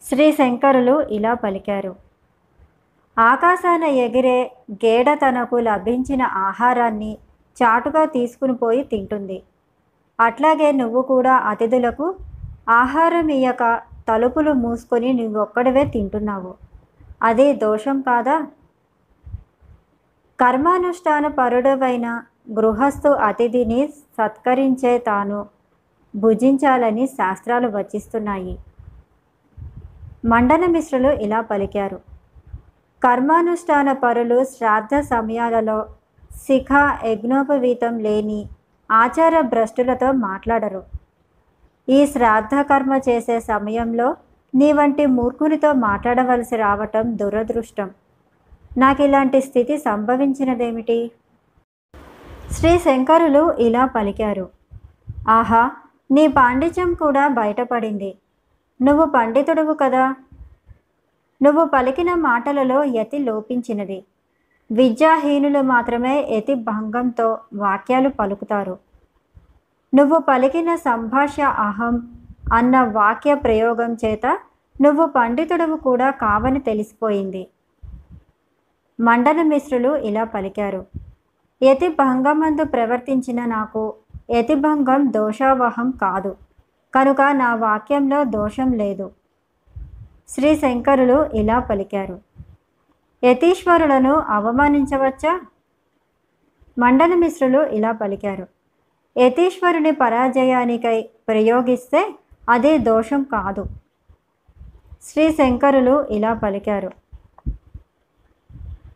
శ్రీ 0.03 0.33
శంకరులు 0.33 1.01
ఇలా 1.01 1.35
పలికారు. 1.35 2.12
ఆకాశాన 3.17 3.85
ఎగిరే 3.85 4.51
గేడ 4.73 5.15
తనకు 5.15 5.57
లభించిన 5.57 6.23
ఆహారాన్ని 6.23 7.19
చాటుగా 7.57 8.05
తీసుకుని 8.05 8.55
పోయి 8.55 8.83
తింటుంది. 8.83 9.43
అట్లాగే 10.21 10.73
నువ్వు 10.73 11.03
కూడా 11.03 11.35
అతిథులకు 11.37 12.15
ఆహారం 12.69 13.29
ఇయ్యక 13.29 13.81
తలుపులు 14.09 14.53
మూసుకొని 14.53 15.13
నువ్వొక్కడవే 15.13 15.85
తింటున్నావు. 15.85 16.55
అది 17.23 17.53
దోషం 17.53 18.01
కాదా? 18.01 18.47
కర్మానుష్ఠాన 20.39 21.27
పరుడవైన 21.29 22.23
గృహస్థు 22.51 23.09
అతిథిని 23.09 23.89
సత్కరించే 23.89 24.99
తాను 24.99 25.47
భుజించాలని 26.15 27.07
శాస్త్రాలు 27.07 27.69
వచిస్తున్నాయి. 27.69 28.59
మండన 30.25 30.67
మిశ్రులు 30.67 31.09
ఇలా 31.09 31.41
పలికారు. 31.41 32.12
కర్మానుష్ఠాన 33.05 33.93
పరులు 33.93 34.45
శ్రాద్ధ 34.45 34.95
సమయాలలో 35.01 35.79
శిఖ 36.37 36.73
యజ్ఞోపవీతం 37.05 37.99
లేని 37.99 38.41
ఆచార 38.91 39.41
భ్రష్టులతో 39.41 40.13
మాట్లాడరు. 40.13 40.83
ఈ 41.89 42.07
శ్రాద్ధ 42.07 42.55
కర్మ 42.61 43.01
చేసే 43.09 43.41
సమయంలో 43.41 44.17
నీ 44.55 44.73
వంటి 44.73 45.07
మూర్ఖునితో 45.07 45.73
మాట్లాడవలసి 45.73 46.57
రావటం 46.57 47.17
దురదృష్టం. 47.17 47.91
నాకు 48.79 49.03
ఇలాంటి 49.03 49.41
స్థితి 49.41 49.79
సంభవించినదేమిటి? 49.79 50.99
శ్రీ 52.51 52.79
శంకరులు 52.79 53.53
ఇలా 53.59 53.85
పలికారు. 53.85 54.49
ఆహా 55.29 55.71
నీ 56.11 56.27
పాండిత్యం 56.27 56.95
కూడా 56.95 57.29
బయటపడింది. 57.29 58.15
నువ్వు 58.83 59.05
పండితుడువు 59.05 59.75
కదా. 59.75 60.05
నువ్వు 61.43 61.65
పలికిన 61.65 62.15
మాటలలో 62.15 62.85
యతి 62.85 63.19
లోపించినది. 63.19 64.05
విద్యాహీనులు 64.73 65.61
మాత్రమే 65.61 66.29
యతి 66.31 66.55
భంగంతో 66.55 67.39
వాక్యాలు 67.55 68.09
పలుకుతారు. 68.09 68.79
నువ్వు 69.95 70.19
పలికిన 70.19 70.75
సంభాష 70.75 71.41
అహం 71.41 72.17
అన్న 72.53 72.81
వాక్య 72.83 73.35
ప్రయోగం 73.35 73.97
చేత 74.05 74.27
నువ్వు 74.81 75.07
పండితుడవు 75.07 75.77
కూడా 75.77 76.11
కావని 76.11 76.61
తెలిసిపోయింది. 76.61 77.47
మండన 79.01 79.43
మిశ్రులు 79.43 79.97
ఇలా 79.97 80.25
పలికారు. 80.25 80.87
యతి 81.63 81.89
భంగమందు 81.89 82.65
ప్రవర్తించిన 82.65 83.45
నాకు 83.45 83.95
యతిభంగం 84.31 85.13
దోషావహం 85.13 85.91
కాదు. 85.91 86.37
కనుక 86.95 87.23
నా 87.23 87.55
వాక్యంలో 87.55 88.25
దోషం 88.25 88.73
లేదు. 88.73 89.11
శ్రీ 90.33 90.57
శంకరులు 90.57 91.31
ఇలా 91.35 91.59
పలికారు. 91.59 92.21
యతీశ్వరులను 93.25 94.15
అవమానించవచ్చా? 94.15 95.41
మండల 96.79 97.15
మిశ్రులు 97.15 97.67
ఇలా 97.67 97.93
పలికారు. 97.93 98.47
యతీశ్వరుని 99.19 99.91
పరాజయానికై 99.91 101.09
ప్రయోగిస్తే 101.29 102.15
అదే 102.49 102.79
దోషం 102.79 103.23
కాదు. 103.23 103.65
శ్రీ 105.03 105.33
శంకరులు 105.33 106.07
ఇలా 106.11 106.35
పలికారు. 106.35 106.91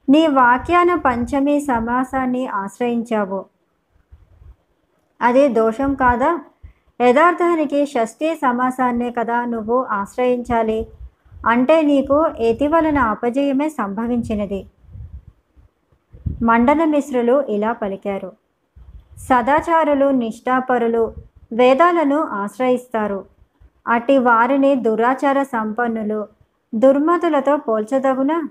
నీ 0.09 0.26
వాక్యాన 0.26 0.95
పంచమి 0.95 1.61
సమాసాన్ని 1.61 2.47
ఆశ్రయించావు. 2.47 3.45
అది 5.23 5.49
దోషం 5.49 5.95
కాదా? 5.95 6.40
యథార్థానికి 7.00 7.87
షష్ఠీ 7.87 8.35
సమాసాన్నే 8.35 9.11
కదా 9.11 9.45
నువ్వు 9.45 9.83
ఆశ్రయించాలి. 9.83 10.87
అంటే 11.46 11.82
నీకు 11.82 12.26
ఎతి 12.38 12.68
వలన 12.68 12.98
అపజయమే 12.98 13.68
సంభవించినది. 13.68 14.66
మండన 16.42 16.84
మిశ్రులు 16.84 17.44
ఇలా 17.48 17.72
పలికారు. 17.72 18.32
సదాచారులు 19.18 20.10
నిష్ఠాపరులు 20.10 21.14
వేదాలను 21.52 22.20
ఆశ్రయిస్తారు. 22.22 23.24
అట్టి 23.88 24.18
వారిని 24.18 24.74
దురాచార 24.74 25.42
సంపన్నులు 25.42 26.28
దుర్మతులతో 26.74 27.56
పోల్చదగునా? 27.56 28.48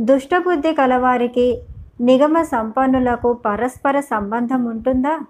దుష్టబుద్ధి 0.00 0.72
కలవారికి 0.74 1.62
నిగమ 2.00 2.42
సంపన్నులకు 2.42 3.32
పరస్పర 3.32 4.00
సంబంధం 4.00 4.64
ఉంటుందా? 4.64 5.20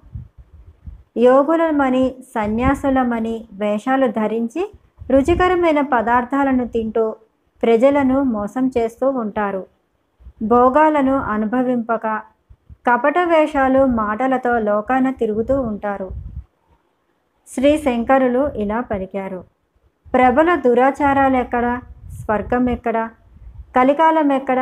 యోగులమని 1.16 2.14
సన్యాసులమని 2.34 3.44
వేషాలు 3.52 4.06
ధరించి 4.06 4.72
రుచికరమైన 5.10 5.80
పదార్థాలను 5.80 6.64
తింటూ 6.68 7.04
ప్రజలను 7.62 8.22
మోసం 8.22 8.70
చేస్తూ 8.76 9.10
ఉంటారు. 9.10 9.62
భోగాలను 10.42 11.16
అనుభవింపక 11.34 12.06
కపట 12.86 13.18
వేషాలు 13.18 13.84
మాటలతో 13.84 14.58
లోకాన 14.58 15.10
తిరుగుతూ 15.10 15.60
ఉంటారు. 15.60 16.08
శ్రీ 17.48 17.78
శంకరులు 17.78 18.42
ఇలా 18.56 18.80
పలికారు. 18.80 19.44
ప్రబల 20.14 20.54
దురాచారాలు 20.54 21.36
ఎక్కడ 21.36 21.80
స్వర్గం 22.20 22.70
ఎక్కడ 22.70 22.98
కలికాలం 23.76 24.32
ఎక్కడ 24.32 24.60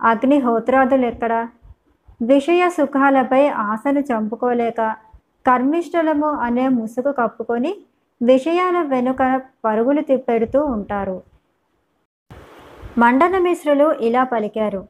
అగ్నిహోత్రాదులు 0.00 1.06
ఎక్కడ 1.06 1.48
విషయ 2.22 2.68
సుఖాలపై 2.68 3.48
ఆశను 3.48 4.00
చంపుకోలేక 4.00 4.80
కర్మిష్టలము 5.46 6.26
అనే 6.26 6.68
ముసుగు 6.68 7.12
కప్పుకొని 7.12 7.72
విషయాల 8.24 8.82
వెనుక 8.82 9.42
పరుగులు 9.64 10.00
తిప్పెడుతూ 10.00 10.64
ఉంటారు. 10.64 11.22
మండన 12.98 13.38
మిశ్రులు 13.38 13.92
ఇలా 13.92 14.24
పలికారు. 14.24 14.88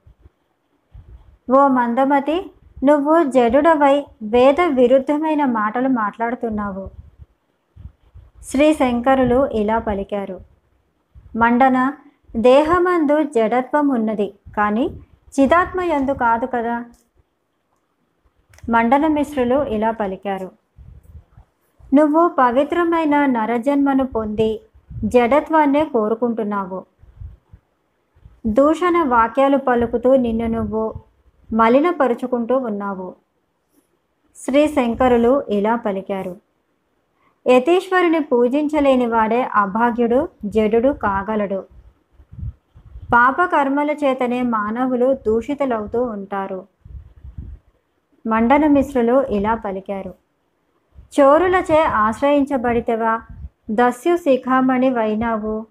ఓ 1.57 1.69
మందమతి 1.69 2.51
నువ్వు 2.85 3.25
జడుడవై 3.31 4.07
వేద 4.23 4.61
విరుద్ధమైన 4.61 5.45
మాటలు 5.45 5.89
మాట్లాడుతున్నావు. 5.89 6.91
శ్రీ 8.43 8.75
శంకరులు 8.75 9.47
ఇలా 9.47 9.79
పలికారు. 9.79 10.41
మండన 11.37 11.95
దేహమందు 12.37 13.23
జడత్వం 13.23 13.89
ఉన్నది 13.89 14.35
కానీ 14.57 14.91
చిదాత్మ 15.41 15.81
ఎందు 15.81 16.13
కాదు 16.13 16.47
కదా? 16.47 16.85
మండన 18.71 19.07
మిశ్రులు 19.07 19.65
ఇలా 19.65 19.91
పలికారు. 19.91 20.64
నువ్వు 21.95 22.29
పవిత్రమైన 22.29 23.27
నరజన్మను 23.27 24.07
పొంది 24.07 24.61
జడత్వాన్నే 25.05 25.85
కోరుకుంటున్నావు. 25.85 26.85
దూషణ 28.47 29.03
వాక్యాలు 29.03 29.57
పలుకుతూ 29.57 30.17
నిన్ను 30.17 30.47
నువ్వు 30.47 30.95
మలినపరుచుకుంటూ 31.53 32.57
ఉన్నావు. 32.57 33.15
శ్రీ 34.37 34.69
శంకరులు 34.69 35.45
ఇలా 35.49 35.77
పలికారు. 35.77 36.37
యతీశ్వరుని 37.49 38.21
పూజించలేని 38.21 39.07
వాడే 39.07 39.43
అభాగ్యుడు 39.43 40.29
జడుడు 40.45 40.89
కాగలడు. 40.89 41.65
పాపకర్మల 43.15 43.91
చేతనే 43.91 44.43
మానవులు 44.43 45.15
దూషితులవుతూ 45.27 46.03
ఉంటారు. 46.03 46.67
మండన 48.27 48.67
మిశ్రులు 48.67 49.23
ఇలా 49.23 49.55
పలికారు. 49.55 50.24
చోరులచే 51.21 51.83
ఆశ్రయించబడితేవా? 51.83 53.21
దస్యు 53.71 54.17
శిఖామణి 54.17 54.91
వైనావు. 54.91 55.67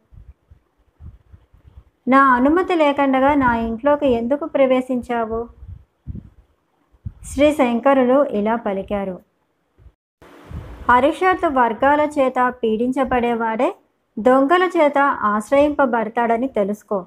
నా 2.08 2.23
అనుమతి 2.23 2.75
లేకుండగా 2.75 3.34
నా 3.34 3.56
ఇంట్లోకి 3.56 4.08
ఎందుకు 4.08 4.45
ప్రవేశించావు? 4.45 5.47
శ్రీ 7.23 7.53
శంకరులు 7.53 8.23
ఇలా 8.23 8.56
పలికారు. 8.56 9.19
హరిషత్ 10.91 11.45
వర్గాల 11.45 12.01
చేత 12.01 12.34
పీడించబడేవాడే 12.49 13.75
దొంగల 14.19 14.69
చేత 14.77 14.97
ఆశ్రయింపబడతాడని 14.97 16.47
తెలుసుకో. 16.47 17.06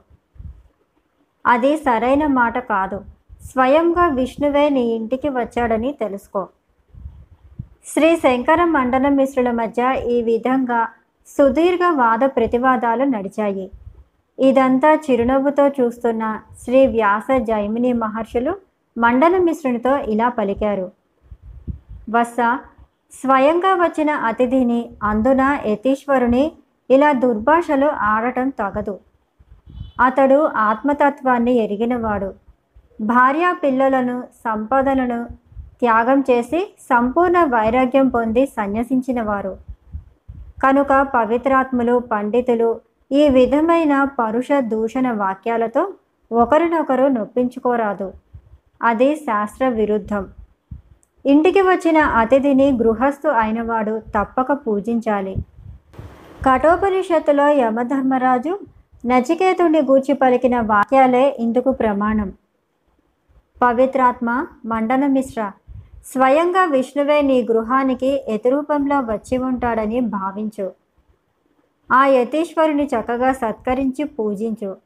అది 1.47 1.77
సరైన 1.77 2.27
మాట 2.27 2.59
కాదు. 2.59 3.05
స్వయంగా 3.45 4.09
విష్ణువే 4.09 4.69
నీ 4.69 4.81
ఇంటికి 4.81 5.29
వచ్చాడని 5.29 5.93
తెలుసుకో. 5.93 6.49
శ్రీ 7.87 8.17
శంకర 8.17 8.65
మండల 8.65 9.09
మిశ్రుల 9.09 9.51
మధ్య 9.51 10.03
ఈ 10.11 10.23
విధంగా 10.23 10.89
సుదీర్ఘ 11.27 11.85
వాద 11.95 12.19
ప్రతివాదాలు 12.25 13.05
నడిచాయి. 13.05 13.71
ఇదంతా 14.39 14.95
చిరునవ్వుతో 14.95 15.69
చూస్తున్న 15.69 16.41
శ్రీ 16.63 16.87
వ్యాస 16.87 17.29
జైమిని 17.41 17.93
మహర్షులు 17.93 18.57
మండల 18.99 19.37
మిశ్రునితో 19.39 19.99
ఇలా 19.99 20.29
పలికారు. 20.29 20.91
వత్స 22.11 22.37
స్వయంగా 23.13 23.73
వచ్చిన 23.75 24.11
అతిథిని 24.11 24.81
అందున 25.03 25.59
యతీశ్వరుని 25.67 26.53
ఇలా 26.91 27.13
దుర్భాషలు 27.13 27.87
ఆడటం 27.87 28.49
తగదు. 28.49 28.99
అతడు 30.01 30.39
ఆత్మతత్వాన్ని 30.57 31.55
ఎరిగినవాడు. 31.65 32.35
భార్యా 33.01 33.53
పిల్లలను 33.53 34.25
సంపదలను 34.45 35.21
త్యాగం 35.81 36.25
చేసి 36.31 36.77
సంపూర్ణ 36.91 37.45
వైరాగ్యం 37.45 38.09
పొంది 38.09 38.47
సన్యసించినవారు 38.47 39.57
కనుక 40.63 41.03
పవిత్రాత్ములు 41.15 41.99
పండితులు 41.99 42.81
ఈ 43.13 43.29
విధమైన 43.29 44.05
పరుష 44.05 44.49
దూషణ 44.59 45.13
వాక్యాలతో 45.13 45.93
ఒకరినొకరు 46.33 47.07
నొప్పించుకోరాదు. 47.09 48.13
అది 48.83 49.17
శాస్త్ర 49.17 49.69
విరుద్ధం 49.69 50.27
ఇంటికి 51.27 51.63
వచ్చిన 51.63 51.99
అతిథిని 51.99 52.73
గృహస్థు 52.73 53.29
అయినవాడు 53.29 53.99
తప్పక 53.99 54.53
పూజించాలి. 54.53 55.35
కఠోపనిషత్తులో 56.47 57.49
యమధర్మరాజు 57.49 58.59
నచికేతుణ్ణి 59.07 59.83
గూర్చి 59.83 60.15
పలికిన 60.15 60.61
వాక్యాలే 60.61 61.37
ఇందుకు 61.39 61.71
ప్రమాణం. 61.73 62.33
పవిత్రాత్మ 63.63 64.47
మండన 64.67 65.07
మిశ్ర 65.07 65.51
స్వయంగా 66.13 66.65
విష్ణువే 66.65 67.23
నీ 67.23 67.43
గృహానికి 67.43 68.11
యతిరూపంలో 68.29 69.01
వచ్చి 69.01 69.39
ఉంటాడని 69.39 70.01
భావించు. 70.01 70.67
ఆ 71.91 72.07
యతీశ్వరుని 72.07 72.85
చక్కగా 72.85 73.33
సత్కరించి 73.33 74.05
పూజించు 74.05 74.77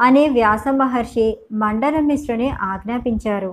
అని 0.00 0.28
వ్యాస 0.28 0.68
మహర్షి 0.68 1.38
మండల 1.52 1.96
మిశ్రుని 2.00 2.48
ఆజ్ఞాపించారు. 2.62 3.52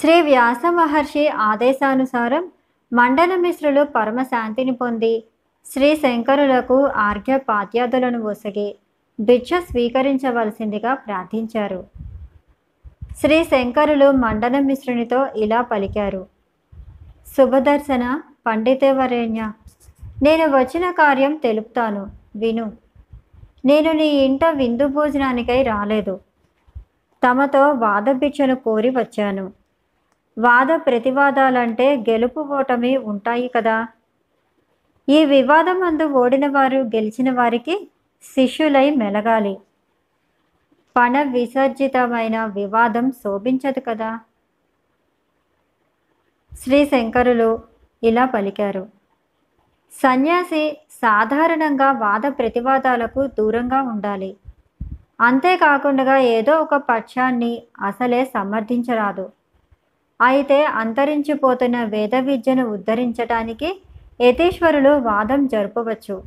శ్రీ 0.00 0.20
వ్యాస 0.20 0.62
మహర్షి 0.70 1.28
ఆదేశానుసారం 1.28 2.44
మండలమిశ్రులు 2.92 3.82
పరమశాంతిని 3.84 4.72
పొంది 4.72 5.24
శ్రీ 5.66 5.96
శంకరులకు 5.96 6.78
ఆర్ఘ్యపాత్యాదులను 7.08 8.18
ఒసగి 8.32 8.68
భిక్ష 9.18 9.52
స్వీకరించవలసిందిగా 9.68 10.94
ప్రార్థించారు. 10.94 11.80
శ్రీ 13.20 13.44
శంకరులు 13.44 14.10
మండన 14.10 14.58
మిశ్రునితో 14.58 15.26
ఇలా 15.36 15.60
పలికారు. 15.62 16.26
శుభదర్శన 17.36 18.20
పండితేవరేణ్య 18.46 19.52
నేను 20.22 20.56
వచ్చిన 20.56 20.90
కార్యం 20.90 21.36
తెలుపుతాను 21.36 22.10
విను. 22.36 22.72
నేను 23.64 23.92
నీ 23.92 24.06
ఇంట 24.06 24.44
విందు 24.44 24.86
భోజనానికై 24.86 25.62
రాలేదు. 25.62 26.20
తమతో 27.26 27.72
వాదభిక్షను 27.72 28.54
కోరి 28.54 28.90
వచ్చాను. 28.90 29.52
వాద 30.38 30.66
ప్రతివాదాలంటే 30.86 31.96
గెలుపు 31.96 32.40
ఓటమి 32.40 32.96
ఉంటాయి 32.96 33.48
కదా. 33.56 33.88
ఈ 35.08 35.24
వివాదం 35.24 35.82
అందు 35.82 36.04
ఓడిన 36.04 36.46
వారు 36.46 36.76
గెలిచిన 36.76 37.30
వారికి 37.30 37.90
శిష్యులై 38.22 38.90
మెలగాలి. 38.90 39.56
పణ 40.96 41.22
విసర్జితమైన 41.22 42.44
వివాదం 42.44 43.10
శోభించదు 43.10 43.80
కదా? 43.80 44.20
శ్రీ 46.58 46.86
శంకరులు 46.86 47.48
ఇలా 48.02 48.24
పలికారు. 48.24 48.88
సన్యాసి 49.92 50.78
సాధారణంగా 51.02 51.92
వాద 51.92 52.20
ప్రతివాదాలకు 52.26 53.26
దూరంగా 53.26 53.82
ఉండాలి. 53.82 54.36
అంతేకాకుండా 55.20 56.18
ఏదో 56.18 56.54
ఒక 56.60 56.74
పక్షాన్ని 56.74 57.62
అసలే 57.80 58.24
సమర్థించరాదు. 58.24 59.32
అయితే 60.20 60.64
అంతరించిపోతున్న 60.64 61.84
వేద 61.84 62.14
విద్యను 62.14 62.64
ఉద్ధరించటానికి 62.68 63.80
యతీశ్వరులు 64.20 64.90
వాదం 64.90 65.46
జరపవచ్చు. 65.46 66.22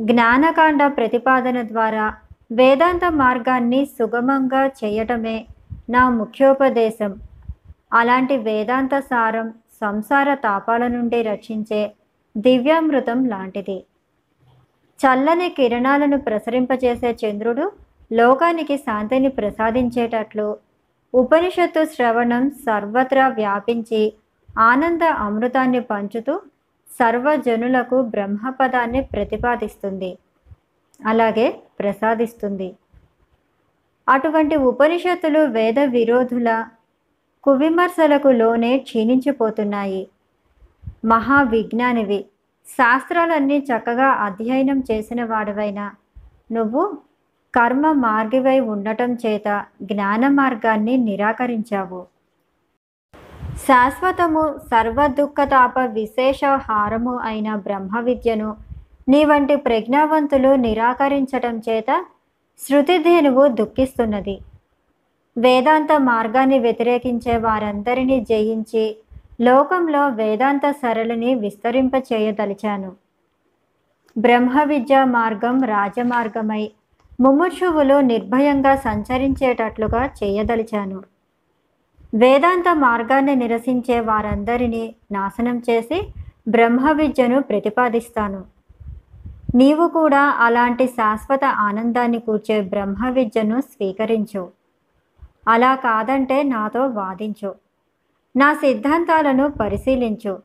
జ్ఞానకాండ 0.00 0.86
ప్రతిపాదన 0.86 1.62
ద్వారా 1.62 2.06
వేదాంత 2.50 3.04
మార్గాన్ని 3.04 3.86
సుగమంగా 3.86 4.66
చేయటమే 4.66 5.46
నా 5.90 6.08
ముఖ్యోపదేశం. 6.08 7.12
అలాంటి 7.92 8.36
వేదాంత 8.36 8.98
సారం 9.00 9.54
సంసార 9.82 10.34
తాపాల 10.34 10.86
నుండి 10.86 11.22
రక్షించే 11.22 11.92
దివ్యామృతం 12.36 13.28
లాంటిది. 13.28 13.84
చల్లని 15.00 15.48
కిరణాలను 15.48 16.18
ప్రసరింపజేసే 16.18 17.10
చంద్రుడు 17.22 17.72
లోకానికి 18.12 18.76
శాంతిని 18.76 19.28
ప్రసాదించేటట్లు 19.28 20.56
ఉపనిషత్తు 21.14 21.84
శ్రవణం 21.84 22.50
సర్వత్రా 22.50 23.28
వ్యాపించి 23.28 24.12
ఆనంద 24.60 25.02
అమృతాన్ని 25.02 25.80
పంచుతూ 25.80 26.40
సర్వజనులకు 26.98 28.02
బ్రహ్మపదాన్ని 28.02 29.00
ప్రతిపాదిస్తుంది. 29.02 30.10
అలాగే 31.06 31.60
ప్రసాదిస్తుంది. 31.80 32.76
అటువంటి 34.08 34.56
ఉపనిషత్తులు 34.56 35.38
వేద 35.38 35.78
విరోధుల 35.80 36.66
కువిమర్శలకు 37.44 38.28
లోనే 38.28 38.78
క్షీణించిపోతున్నాయి. 38.78 40.08
మహావిజ్ఞానివి 41.04 42.24
శాస్త్రాలన్నీ 42.66 43.58
చక్కగా 43.58 44.06
అధ్యయనం 44.06 44.82
చేసిన 44.90 45.24
వాడివైనా 45.24 45.92
నువ్వు 46.52 46.98
కర్మ 47.54 47.92
మార్గివై 47.92 48.60
ఉండటం 48.60 49.14
చేత 49.14 49.64
జ్ఞాన 49.82 50.28
మార్గాన్ని 50.28 50.96
నిరాకరించావు. 50.96 52.06
శాశ్వతము 53.56 54.58
సర్వదుఃఖతాప 54.70 55.78
విశేష 55.78 56.40
హారము 56.44 57.18
అయిన 57.18 57.54
బ్రహ్మ 57.54 58.00
విద్యను 58.00 58.56
నీ 59.08 59.24
వంటి 59.24 59.56
ప్రజ్ఞావంతులు 59.56 60.54
నిరాకరించటం 60.54 61.62
చేత 61.68 62.04
శృతిధేనువు 62.58 63.48
దుఃఖిస్తున్నది. 63.48 64.38
వేదాంత 65.38 65.92
మార్గాన్ని 65.98 66.58
వ్యతిరేకించే 66.58 67.36
వారందరినీ 67.36 68.20
జయించి 68.20 68.96
లోకంలో 69.40 70.08
వేదాంత 70.08 70.70
సరళిని 70.70 71.34
విస్తరింపచేయదలిచాను. 71.34 72.92
బ్రహ్మ 74.18 74.62
విద్యా 74.62 75.04
మార్గం 75.04 75.60
రాజమార్గమై 75.60 76.70
ముముక్షువులు 77.20 78.00
నిర్భయంగా 78.00 78.76
సంచరించేటట్లుగా 78.76 80.10
చేయదలిచాను. 80.24 81.02
వేదాంత 82.14 82.64
మార్గాన్ని 82.76 83.34
నిరసించే 83.34 84.00
వారందరినీ 84.00 84.94
నాశనం 85.12 85.62
చేసి 85.70 86.02
బ్రహ్మ 86.48 86.90
విద్యను 86.90 87.42
ప్రతిపాదిస్తాను. 87.42 88.57
నీవు 89.54 89.88
కూడా 89.88 90.20
అలాంటి 90.20 90.86
శాశ్వత 90.86 91.44
ఆనందాన్ని 91.44 92.18
కూర్చే 92.18 92.60
బ్రహ్మ 92.60 93.08
విద్యను 93.08 93.60
స్వీకరించు. 93.60 94.50
అలా 95.48 95.74
కాదంటే 95.74 96.42
నాతో 96.42 96.86
వాదించు. 96.86 97.54
నా 98.36 98.54
సిద్ధాంతాలను 98.54 99.50
పరిశీలించు. 99.50 100.42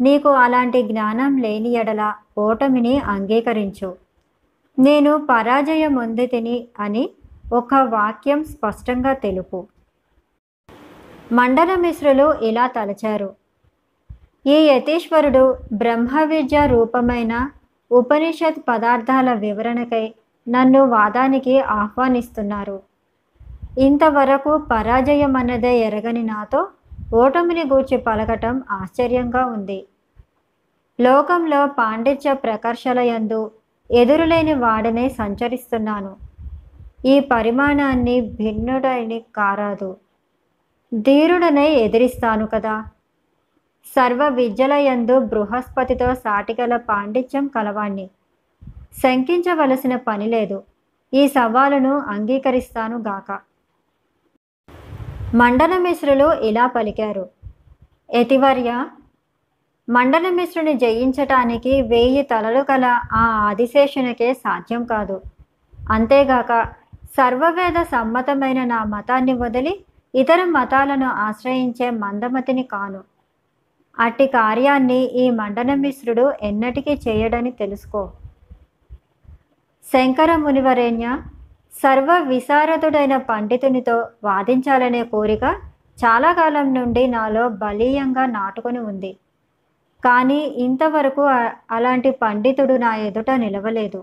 నీకు 0.00 0.28
అలాంటి 0.28 0.82
జ్ఞానం 0.82 1.36
లేని 1.36 1.68
ఎడల 1.68 2.14
ఓటమిని 2.38 2.98
అంగీకరించు. 2.98 3.96
నేను 4.78 5.26
పరాజయం 5.30 6.14
తిని 6.14 6.68
అని 6.80 7.10
ఒక 7.52 7.74
వాక్యం 7.74 8.44
స్పష్టంగా 8.44 9.12
తెలుపు. 9.12 9.66
మండల 11.32 11.74
మిశ్రులు 11.74 12.34
ఇలా 12.42 12.66
తలచారు. 12.66 13.34
ఈ 14.46 14.52
యతీశ్వరుడు 14.52 15.56
బ్రహ్మ 15.72 16.22
విద్య 16.22 16.66
రూపమైన 16.66 17.50
ఉపనిషత్ 17.92 18.62
పదార్థాల 18.68 19.32
వివరణకై 19.32 20.14
నన్ను 20.48 20.86
వాదానికి 20.86 21.60
ఆహ్వానిస్తున్నారు. 21.60 22.82
ఇంతవరకు 23.78 24.58
పరాజయం 24.70 25.36
అన్నదే 25.36 25.78
ఎరగని 25.78 26.22
నాతో 26.22 26.68
ఓటమిని 27.14 27.62
గూర్చి 27.62 27.96
పలకటం 27.96 28.62
ఆశ్చర్యంగా 28.70 29.46
ఉంది. 29.46 29.86
లోకంలో 31.00 31.66
పాండిత్య 31.66 32.32
ప్రకర్షల 32.32 33.00
యందు 33.00 33.50
ఎదురులేని 33.90 34.54
వాడనే 34.54 35.08
సంచరిస్తున్నాను. 35.08 36.16
ఈ 37.06 37.20
పరిమాణాన్ని 37.20 38.20
భిన్నుడని 38.20 39.24
కారాదు. 39.36 39.96
ధీరుడనే 40.94 41.72
ఎదిరిస్తాను 41.72 42.46
కదా? 42.46 42.84
సర్వ 43.86 44.28
విద్యలయందు 44.28 45.18
బృహస్పతితో 45.18 46.14
సాటిగల 46.14 46.76
పాండిత్యం 46.76 47.46
కలవాణ్ణి. 47.46 48.10
శంకించవలసిన 49.02 49.96
పని 49.96 50.26
లేదు. 50.26 50.62
ఈ 51.14 51.28
సవాలును 51.28 51.98
అంగీకరిస్తాను 51.98 52.98
గాక. 52.98 53.38
మండనమిశ్రులు 55.34 56.32
ఇలా 56.32 56.66
పలికారు. 56.66 57.28
ఎతివర్య 58.10 58.86
మండనమిశ్రుని 59.88 60.74
జయించటానికి 60.74 61.82
వెయ్యి 61.82 62.22
తలలు 62.22 62.62
కల 62.62 62.84
ఆ 63.12 63.22
ఆదిశేషునికే 63.48 64.34
సాధ్యం 64.34 64.84
కాదు. 64.84 65.20
అంతేగాక 65.90 66.64
సర్వవేద 67.16 67.82
సమ్మతమైన 67.82 68.64
నా 68.64 68.84
మతాన్ని 68.84 69.32
వదిలి 69.32 69.84
ఇతర 70.14 70.44
మతాలను 70.44 71.06
ఆశ్రయించే 71.06 71.90
మందమతిని 71.90 72.62
కాను. 72.62 73.11
అట్టి 73.98 74.26
కార్యాన్ని 74.26 75.00
ఈ 75.22 75.30
మండన 75.30 75.74
మిశ్రుడు 75.74 76.32
ఎన్నటికీ 76.42 76.92
చేయడని 77.06 77.50
తెలుసుకో. 77.50 78.02
శంకర 79.84 80.36
మునివరేణ్య 80.36 81.06
సర్వ 81.72 82.10
విశారదుడైన 82.18 83.16
పండితునితో 83.16 83.96
వాదించాలనే 84.24 85.02
కోరిక 85.02 85.44
చాలా 85.98 86.32
కాలం 86.32 86.74
నుండి 86.74 87.02
నాలో 87.08 87.48
బలీయంగా 87.48 88.26
నాటుకొని 88.26 88.78
ఉంది. 88.90 89.12
కానీ 90.02 90.40
ఇంతవరకు 90.66 91.24
అలాంటి 91.70 92.10
పండితుడు 92.22 92.76
నా 92.84 92.92
ఎదుట 93.08 93.30
నిలవలేదు. 93.44 94.00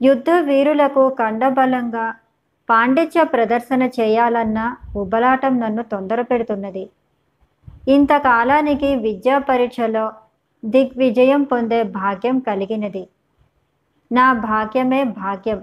యుద్ధ 0.00 0.30
వీరులకు 0.48 1.08
కండబలంగా 1.20 2.06
పాండిత్య 2.68 3.24
ప్రదర్శన 3.24 3.82
చేయాలన్న 3.98 4.58
ఉబలాటం 4.96 5.60
నన్ను 5.60 5.82
తొందర 5.82 6.22
పెడుతున్నది 6.22 6.84
ఇంతకాలానికి 7.88 8.96
విద్యా 8.96 9.38
పరీక్షలో 9.38 10.12
దిగ్విజయం 10.64 11.42
పొందే 11.42 11.82
భాగ్యం 11.82 12.38
కలిగినది. 12.38 13.08
నా 14.12 14.32
భాగ్యమే 14.32 15.04
భాగ్యం. 15.04 15.62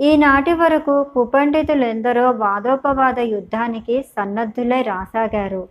ఈనాటి 0.00 0.52
వరకు 0.52 1.04
కుపండితులెందరో 1.04 2.30
వాదోపవాద 2.30 3.18
యుద్ధానికి 3.18 4.02
సన్నద్ధులై 4.02 4.82
రాసాగారు. 4.82 5.68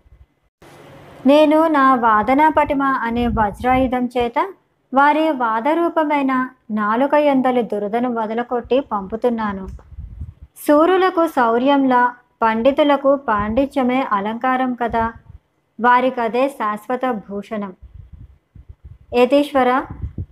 నేను 1.26 1.68
నా 1.68 1.96
వాదనా 1.96 2.50
పటిమ 2.50 2.84
అనే 2.84 3.28
వజ్రాయుధం 3.28 4.10
చేత 4.18 4.54
వారి 4.94 5.30
వాదరూపమైన 5.30 6.50
నాలుక 6.72 7.14
ఎందలి 7.14 7.62
దురదను 7.62 8.14
వదలకొట్టి 8.14 8.80
పంపుతున్నాను. 8.80 9.68
సూర్యులకు 10.68 11.28
శౌర్యంలా 11.28 12.16
పండితులకు 12.42 13.16
పాండిత్యమే 13.16 14.08
అలంకారం 14.12 14.74
కదా. 14.74 15.14
వారికదే 15.80 16.50
శాశ్వత 16.50 17.12
భూషణం. 17.12 17.74
యతీశ్వర 19.16 19.84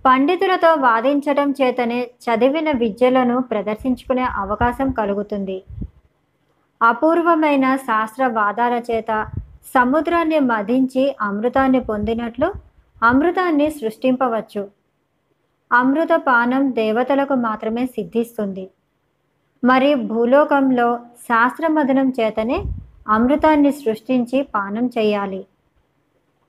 పండితులతో 0.06 0.74
వాదించటం 0.74 1.50
చేతనే 1.50 2.10
చదివిన 2.24 2.70
విద్యలను 2.70 3.40
ప్రదర్శించుకునే 3.40 4.22
అవకాశం 4.22 4.90
కలుగుతుంది. 4.90 5.62
అపూర్వమైన 6.82 7.76
శాస్త్ర 7.76 8.26
వాదాల 8.26 8.82
చేత 8.90 9.26
సముద్రాన్ని 9.74 10.38
మధించి 10.38 11.16
అమృతాన్ని 11.20 11.80
పొందినట్లు 11.80 12.52
అమృతాన్ని 13.02 13.70
సృష్టింపవచ్చు. 13.70 14.68
అమృత 15.72 16.08
పానం 16.12 16.74
దేవతలకు 16.74 17.34
మాత్రమే 17.34 17.86
సిద్ధిస్తుంది. 17.86 18.70
మరి 19.64 19.94
భూలోకంలో 19.94 20.98
శాస్త్రమదనం 21.22 22.12
చేతనే 22.20 22.62
అమృతాన్ని 23.08 23.72
సృష్టించి 23.72 24.42
పానం 24.42 24.86
చేయాలి. 24.86 25.46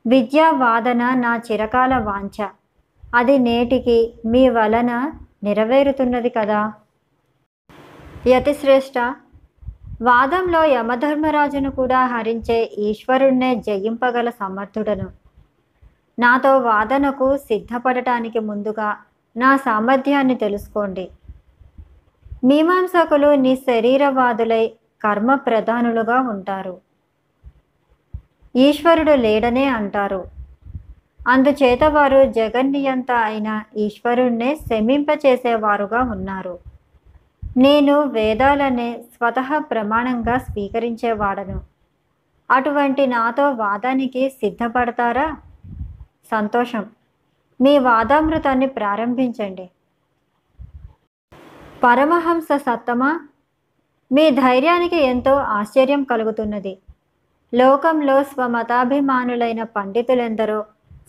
విద్యా 0.07 0.51
వాదన 0.51 1.13
నా 1.13 1.41
చిరకాల 1.51 1.97
వాంఛ. 1.97 2.47
అది 3.15 3.37
నేటికి 3.37 4.13
మీ 4.25 4.49
వలన 4.49 5.11
నెరవేరుతున్నది 5.43 6.29
కదా. 6.29 6.73
యతిశ్రేష్ట. 8.27 9.15
వాదంలో 10.01 10.63
యమధర్మరాజును 10.63 11.71
కూడా 11.71 12.05
హరించే 12.05 12.63
ఈశ్వరుణ్ణే 12.63 13.55
జయింపగల 13.55 14.29
సమర్థుడను. 14.29 15.09
నాతో 16.19 16.57
వాదనకు 16.57 17.37
సిద్ధపడటానికి 17.37 18.39
ముందుగా 18.39 18.97
నా 19.37 19.57
సామర్థ్యాన్ని 19.57 20.35
తెలుసుకోండి. 20.35 21.09
మీమాంసకులు 22.43 23.35
నీ 23.35 23.55
శరీరవాదులై 23.55 24.71
కర్మ 25.03 25.35
ప్రధానులుగా 25.35 26.19
ఉంటారు. 26.19 26.81
ఈశ్వరుడు 28.55 29.11
లేడనే 29.11 29.65
అంటారు. 29.65 30.25
అందుచేత 31.27 31.83
వారు 31.83 32.31
జగన్నియంత 32.31 33.11
అయిన 33.11 33.63
ఈశ్వరుణ్ణే 33.77 34.55
శమింపచేసేవారుగా 34.55 36.01
ఉన్నారు. 36.01 36.59
నేను 37.57 38.01
వేదాలనే 38.01 38.93
స్వతహ 38.93 39.57
ప్రమాణంగా 39.57 40.37
స్వీకరించేవాడను. 40.37 41.61
అటువంటి 42.51 43.07
నాతో 43.07 43.51
వాదానికి 43.51 44.29
సిద్ధపడతారా? 44.29 45.37
సంతోషం. 46.31 46.85
మీ 47.61 47.77
వాదామృతాన్ని 47.77 48.67
ప్రారంభించండి. 48.67 49.69
పరమహంస 51.83 52.47
సత్తమా 52.55 53.19
మీ 54.13 54.29
ధైర్యానికి 54.29 54.95
ఎంతో 54.95 55.33
ఆశ్చర్యం 55.35 56.03
కలుగుతున్నది. 56.03 56.77
లోకంలో 57.53 58.23
స్వమతాభిమానులైన 58.23 59.63
పండితులెందరో 59.63 60.65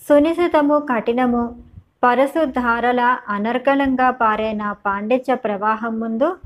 సునిశితము 0.08 0.78
కఠినము 0.78 1.62
పరశుధారల 2.04 3.18
అనర్గళంగా 3.28 4.10
పారే 4.10 4.52
నా 4.52 4.72
పాండిత్య 4.72 5.34
ప్రవాహం 5.34 6.00
ముందు 6.00 6.36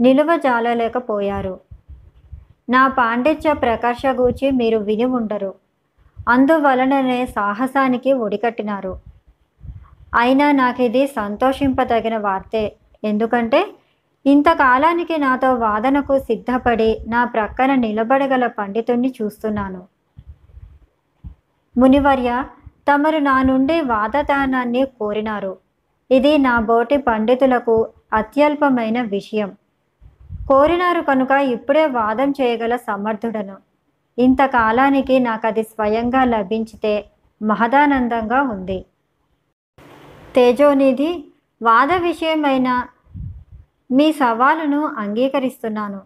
నిలువజాలలేకపోయారు. 0.00 1.60
నా 2.70 2.88
పాండిత్య 2.88 3.52
ప్రకర్ష 3.52 4.06
గూర్చి 4.06 4.50
మీరు 4.50 4.78
విని 4.78 5.04
ఉండరు. 5.04 5.54
అందువలననే 6.28 7.26
సాహసానికి 7.26 8.12
ఒడికట్టినారు. 8.12 8.98
అయినా 10.18 10.52
నాకు 10.52 10.82
ఇది 10.82 11.06
సంతోషింపదగిన 11.06 12.16
వార్తే. 12.16 12.72
ఎందుకంటే 13.04 13.66
ఇంతకాలానికి 14.26 15.18
నాతో 15.18 15.54
వాదనకు 15.54 16.18
సిద్ధపడి 16.18 16.98
నా 17.08 17.24
ప్రక్కన 17.24 17.74
నిలబడగల 17.74 18.46
పండితుణ్ణి 18.46 19.14
చూస్తున్నాను. 19.22 19.86
మునివర్య 21.78 22.44
తమరు 22.92 23.18
నా 23.18 23.42
నుండి 23.42 23.80
వాదదానాన్ని 23.80 24.86
కోరినారు. 24.86 25.56
ఇది 26.10 26.38
నా 26.38 26.60
బోటి 26.60 26.96
పండితులకు 26.96 27.88
అత్యల్పమైన 28.12 29.02
విషయం. 29.02 29.56
కోరినారు 30.48 31.00
కనుక 31.00 31.30
ఇప్పుడే 31.30 31.86
వాదం 31.86 32.30
చేయగల 32.30 32.76
సమర్థుడను. 32.76 33.56
ఇంతకాలానికి 34.18 35.18
నాకు 35.18 35.46
అది 35.46 35.62
స్వయంగా 35.62 36.24
లభించితే 36.24 37.04
మహదానందంగా 37.42 38.42
ఉంది. 38.42 38.84
తేజోనిధి 40.34 41.24
వాద 41.62 41.92
విషయమైన 41.92 42.86
మీ 43.92 44.12
సవాలును 44.12 44.86
అంగీకరిస్తున్నాను. 44.86 46.00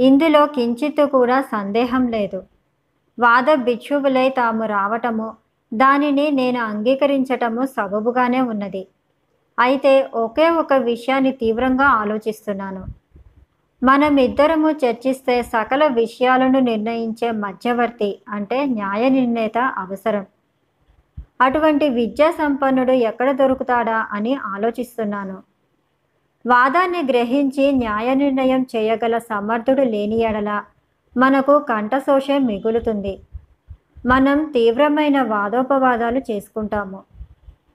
ఇందులో 0.00 0.46
కించిత్తు 0.46 1.06
కూడా 1.06 1.42
సందేహం 1.42 2.08
లేదు. 2.08 2.42
వాద 3.18 3.54
భిక్షువులై 3.54 4.28
తాము 4.28 4.66
రావటము 4.66 5.36
దానిని 5.74 6.30
నేను 6.30 6.60
అంగీకరించటము 6.60 7.66
సబబుగానే 7.66 8.40
ఉన్నది. 8.40 8.86
అయితే 9.58 10.02
ఒకే 10.14 10.50
ఒక 10.50 10.72
విషయాన్ని 10.72 11.32
తీవ్రంగా 11.32 11.84
ఆలోచిస్తున్నాను. 11.84 12.84
మనం 13.84 14.18
ఇద్దరము 14.18 14.70
చర్చిస్తే 14.70 15.42
సకల 15.42 15.86
విషయాలను 15.86 16.58
నిర్ణయించే 16.58 17.30
మధ్యవర్తి 17.30 18.18
అంటే 18.28 18.64
న్యాయ 18.64 19.08
నిర్ణేత 19.08 19.58
అవసరం. 19.58 20.26
అటువంటి 21.40 21.88
విద్యా 21.88 22.30
సంపన్నుడు 22.30 22.92
ఎక్కడ 22.92 23.32
దొరుకుతాడా 23.32 24.08
అని 24.12 24.34
ఆలోచిస్తున్నాను. 24.34 25.51
వాదాన్ని 26.46 27.02
గ్రహించి 27.02 27.72
న్యాయ 27.72 28.14
నిర్ణయం 28.14 28.66
చేయగల 28.76 29.18
సమర్థుడు 29.18 29.82
లేని 29.82 30.18
ఎడల 30.18 30.62
మనకు 31.16 31.58
కంఠశోషం 31.58 32.44
మిగులుతుంది. 32.44 33.20
మనం 34.06 34.44
తీవ్రమైన 34.44 35.22
వాదోపవాదాలు 35.22 36.18
చేసుకుంటాము. 36.18 37.02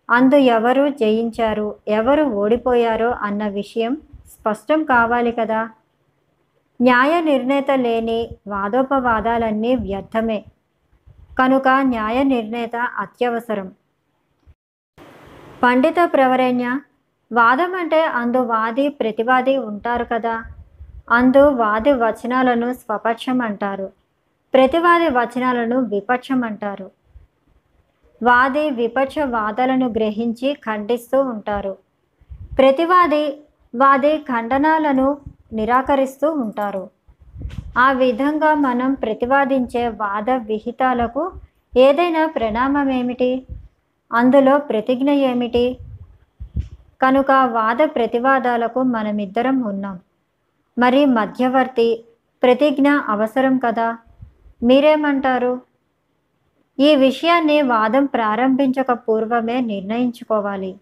అందు 0.09 0.35
ఎవరు 0.35 0.89
జయించారు 0.89 1.75
ఎవరు 1.87 2.23
ఓడిపోయారో 2.23 3.09
అన్న 3.11 3.47
విషయం 3.47 3.97
స్పష్టం 4.27 4.83
కావాలి 4.83 5.31
కదా? 5.31 5.69
న్యాయ 6.81 7.21
నిర్ణేత 7.21 7.71
లేని 7.71 8.29
వాదోపవాదాలన్నీ 8.47 9.75
వ్యర్థమే. 9.75 10.45
కనుక 11.39 11.67
న్యాయ 11.67 12.23
నిర్ణేత 12.23 12.75
అత్యవసరం. 12.75 13.71
పండిత 15.63 15.95
ప్రవరణ్య 16.03 16.79
వాదం 17.31 17.75
అంటే 17.75 18.05
అందు 18.05 18.37
వాది 18.37 18.89
ప్రతివాది 18.89 19.57
ఉంటారు 19.57 20.05
కదా. 20.13 20.43
అందు 21.09 21.49
వాది 21.49 21.93
వచనాలను 21.93 22.73
స్వపక్షం 22.73 23.41
అంటారు. 23.41 23.91
ప్రతివాది 24.53 25.07
వచనాలను 25.07 25.79
విపక్షం 25.79 26.43
అంటారు. 26.43 26.91
వాది 28.23 28.69
విపక్ష 28.69 29.19
వాదాలను 29.19 29.87
గ్రహించి 29.87 30.53
ఖండిస్తూ 30.53 31.21
ఉంటారు. 31.21 31.77
ప్రతివాది 32.57 33.41
వాది 33.75 34.17
ఖండనాలను 34.17 35.17
నిరాకరిస్తూ 35.53 36.31
ఉంటారు. 36.31 36.89
ఆ 37.77 37.91
విధంగా 37.91 38.53
మనం 38.53 38.93
ప్రతివాదించే 38.93 39.87
వాద 39.87 40.29
విహితాలకు 40.29 41.31
ఏదైనా 41.77 42.25
ప్రణామం 42.25 42.89
ఏమిటి? 42.89 43.45
అందులో 44.13 44.57
ప్రతిజ్ఞ 44.57 45.09
ఏమిటి? 45.09 45.77
కనుక 47.01 47.31
వాద 47.31 47.77
ప్రతివాదాలకు 47.83 48.81
మనమిద్దరం 48.81 49.61
ఉన్నాం. 49.61 49.99
మరి 50.79 51.05
మధ్యవర్తి 51.05 52.03
ప్రతిజ్ఞ 52.43 52.89
అవసరం 52.89 53.57
కదా? 53.57 53.97
మీరేమంటారు? 54.63 55.61
ఈ 56.79 56.95
విషయాన్ని 56.95 57.61
వాదం 57.61 58.05
ప్రారంభించక 58.05 58.91
పూర్వమే 58.91 59.61
నిర్ణయించుకోవాలి. 59.61 60.75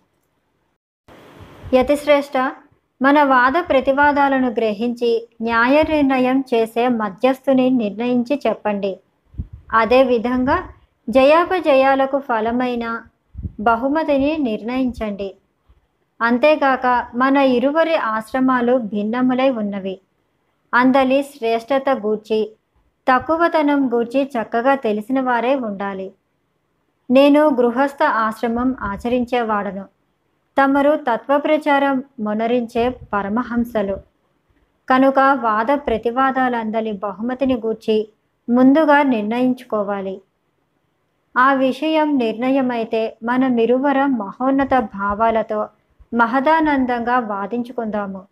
యతిశ్రేష్ట 1.74 2.56
మన 3.02 3.24
వాద 3.24 3.54
ప్రతివాదాలను 3.70 4.50
గ్రహించి 4.50 5.30
న్యాయ 5.42 5.84
నిర్ణయం 5.90 6.44
చేసే 6.54 6.88
మధ్యస్థుని 6.88 7.70
నిర్ణయించి 7.70 8.40
చెప్పండి. 8.48 9.00
అదేవిధంగా 9.72 10.70
జయాపజయాలకు 11.10 12.20
ఫలమైన 12.20 13.02
బహుమతిని 13.60 14.38
నిర్ణయించండి. 14.38 15.36
అంతేకాక 16.22 17.08
మన 17.16 17.38
ఇరువురి 17.38 17.96
ఆశ్రమాలు 17.96 18.78
భిన్నములై 18.78 19.50
ఉన్నవి. 19.50 20.00
అందలి 20.74 21.24
శ్రేష్టత 21.24 21.84
గూర్చి 21.90 22.56
తక్కువతనం 23.12 23.94
గూర్చి 23.94 24.24
చక్కగా 24.24 24.76
తెలిసిన 24.76 25.22
వారే 25.22 25.56
ఉండాలి. 25.56 26.14
నేను 27.12 27.48
గృహస్థ 27.48 28.04
ఆశ్రమం 28.04 28.76
ఆచరించేవాడను. 28.82 29.86
తమరు 30.64 30.96
తత్వప్రచారం 30.96 32.04
మొనరించే 32.20 32.90
పరమహంసలు. 33.14 33.98
కనుక 34.90 35.20
వాద 35.20 35.66
ప్రతివాదాలందలి 35.66 36.92
బహుమతిని 36.92 37.56
గూర్చి 37.56 38.10
ముందుగా 38.50 39.04
నిర్ణయించుకోవాలి. 39.04 40.22
ఆ 41.38 41.54
విషయం 41.54 42.18
నిర్ణయమైతే 42.18 43.18
మనమిరువరం 43.24 44.18
మహోన్నత 44.18 44.80
భావాలతో 44.80 45.68
మహదానందంగా 46.16 47.20
వాదించుకుందాము. 47.20 48.24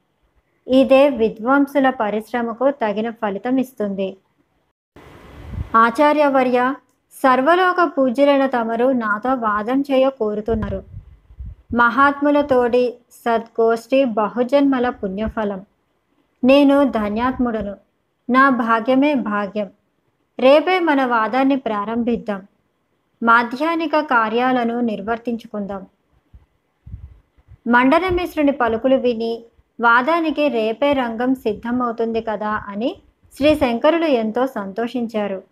ఇదే 0.68 1.10
విద్వాంసుల 1.10 1.90
పరిశ్రమకు 1.90 2.72
తగిన 2.72 3.10
ఫలితం 3.10 3.58
ఇస్తుంది. 3.58 4.18
ఆచార్యవర్య 5.76 6.74
సర్వలోక 7.14 7.92
పూజ్యులైన 7.98 8.46
తమరు 8.46 8.86
నాతో 8.86 9.34
వాదం 9.34 9.82
చేయ 9.82 10.10
కోరుతున్నారు. 10.10 10.84
మహాత్ములతోడి 11.76 12.94
సద్గోష్ఠి 13.12 14.04
బహుజన్మల 14.06 14.90
పుణ్యఫలం. 14.90 15.66
నేను 16.44 16.84
ధన్యాత్ముడను. 16.84 17.76
నా 18.30 18.50
భాగ్యమే 18.50 19.14
భాగ్యం. 19.14 19.70
రేపే 20.40 20.80
మన 20.80 21.06
వాదాన్ని 21.06 21.56
ప్రారంభిద్దాం. 21.56 22.48
మాధ్యానిక 23.24 24.00
కార్యాలను 24.00 24.80
నిర్వర్తించుకుందాం. 24.80 25.86
మండనమిశ్రుని 27.68 28.52
పలుకులు 28.52 28.96
విని 28.96 29.44
వాదానికి 29.82 30.48
రేపే 30.48 30.94
రంగం 30.94 31.36
సిద్ధమవుతుంది 31.36 32.22
కదా 32.22 32.64
అని 32.68 32.96
శ్రీ 33.34 33.56
శంకరులు 33.56 34.06
ఎంతో 34.06 34.48
సంతోషించారు. 34.48 35.44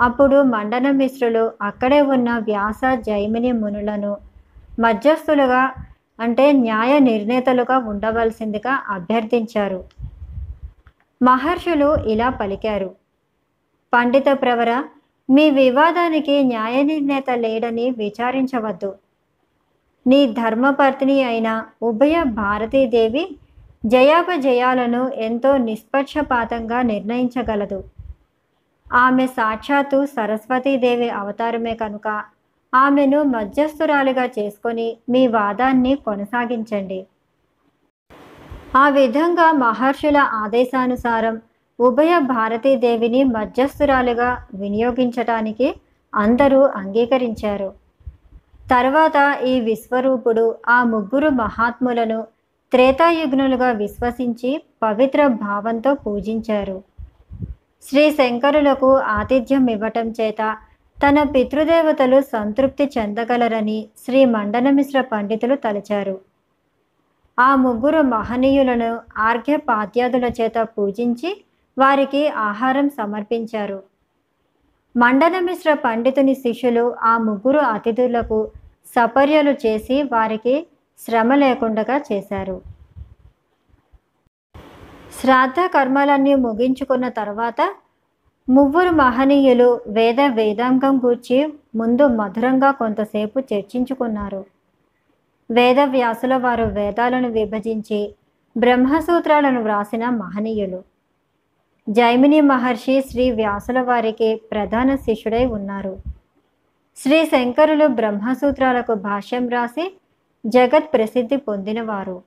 అప్పుడు 0.00 0.42
మండనమిశ్రులు 0.42 1.52
అక్కడే 1.62 2.00
ఉన్న 2.00 2.38
వ్యాస 2.38 2.80
జైమిని 3.06 3.52
మునులను 3.52 4.16
మధ్యస్థులుగా 4.80 5.72
అంటే 6.20 6.52
న్యాయ 6.52 6.98
నిర్ణేతలుగా 6.98 7.78
ఉండవలసిందిగా 7.78 8.82
అభ్యర్థించారు. 8.88 9.84
మహర్షులు 11.22 11.96
ఇలా 11.96 12.28
పలికారు. 12.28 12.90
పండిత 13.92 14.24
ప్రవర 14.32 14.84
మీ 15.30 15.50
వివాదానికి 15.50 16.42
న్యాయ 16.42 16.82
నిర్ణేత 16.82 17.30
లేడని 17.30 17.90
విచారించవద్దు. 17.90 18.94
నీ 20.06 20.26
ధర్మపత్ని 20.26 21.22
అయిన 21.22 21.48
ఉభయ 21.82 22.16
భారతీదేవి 22.22 23.24
జయాపజయాలను 23.84 25.02
ఎంతో 25.26 25.56
నిష్పక్షపాతంగా 25.66 26.78
నిర్ణయించగలదు. 26.82 27.84
ఆమె 28.86 29.26
సాక్షాత్తు 29.26 29.98
సరస్వతీదేవి 30.16 31.08
అవతారమే 31.20 31.74
కనుక 31.74 32.08
ఆమెను 32.72 33.22
మధ్యస్థురాలుగా 33.22 34.24
చేసుకొని 34.36 34.86
మీ 35.12 35.22
వాదాన్ని 35.26 35.92
కొనసాగించండి. 36.06 37.00
ఆ 38.76 38.88
విధంగా 38.88 39.48
మహర్షుల 39.64 40.18
ఆదేశానుసారం 40.42 41.34
ఉభయ 41.78 42.12
భారతీదేవిని 42.18 43.22
మధ్యస్థురాలుగా 43.36 44.30
వినియోగించటానికి 44.54 45.68
అందరూ 46.12 46.60
అంగీకరించారు. 46.80 47.68
తర్వాత 48.70 49.16
ఈ 49.44 49.60
విశ్వరూపుడు 49.60 50.44
ఆ 50.68 50.84
ముగ్గురు 50.84 51.28
మహాత్ములను 51.42 52.20
త్రేతాయుగ్నులుగా 52.72 53.70
విశ్వసించి 53.72 54.50
పవిత్ర 54.82 55.26
భావంతో 55.26 55.94
పూజించారు. 55.94 56.84
శ్రీ 57.82 58.04
శంకరులకు 58.10 58.90
ఆతిథ్యం 59.18 59.68
ఇవ్వటం 59.74 60.06
చేత 60.20 60.56
తన 61.02 61.22
పితృదేవతలు 61.34 62.20
సంతృప్తి 62.34 62.84
చెందగలరని 62.94 63.78
శ్రీ 64.04 64.24
మండనమిశ్ర 64.24 65.00
పండితులు 65.00 65.54
తలచారు. 65.54 66.16
ఆ 67.38 67.50
ముగ్గురు 67.56 68.00
మహనీయులను 68.14 68.90
ఆర్ఘ్యపాద్యాదుల 69.28 70.26
చేత 70.38 70.68
పూజించి 70.76 71.30
వారికి 71.76 72.22
ఆహారం 72.28 72.88
సమర్పించారు. 72.88 73.78
మండనమిశ్ర 74.96 75.74
పండితుని 75.74 76.34
శిష్యులు 76.34 76.96
ఆ 77.02 77.18
ముగ్గురు 77.18 77.58
అతిథులకు 77.58 78.50
సపర్యలు 78.86 79.50
చేసి 79.50 80.02
వారికి 80.02 80.66
శ్రమ 80.98 81.34
లేకుండా 81.34 82.00
చేశారు. 82.12 82.62
శ్రాద్ధ 85.20 85.54
కర్మలన్నీ 85.74 86.34
ముగించుకున్న 86.34 87.08
తర్వాత 87.08 87.74
ముగ్గురు 88.48 88.90
మహనీయులు 88.90 89.80
వేద 89.88 90.20
వేదాంగం 90.20 90.98
గూర్చి 90.98 91.52
ముందు 91.74 92.06
మధురంగా 92.06 92.70
కొంతసేపు 92.70 93.38
చర్చించుకున్నారు. 93.40 94.44
వేద 95.50 95.80
వ్యాసుల 95.80 96.36
వారు 96.36 96.64
వేదాలను 96.64 97.28
విభజించి 97.28 98.14
బ్రహ్మసూత్రాలను 98.56 99.62
వ్రాసిన 99.62 100.08
మహనీయులు. 100.08 100.95
జైమిని 101.88 102.40
మహర్షి 102.40 103.00
శ్రీ 103.00 103.30
వ్యాసుల 103.30 103.80
వారికి 103.80 104.34
ప్రధాన 104.52 104.94
శిష్యుడై 104.94 105.46
ఉన్నారు. 105.46 105.96
శ్రీ 106.96 107.26
శంకరులు 107.26 107.86
బ్రహ్మసూత్రాలకు 107.86 108.94
భాష్యం 108.94 109.48
రాసి 109.48 109.94
జగత్ 110.46 110.92
ప్రసిద్ధి 110.94 111.36
పొందినవారు. 111.36 112.22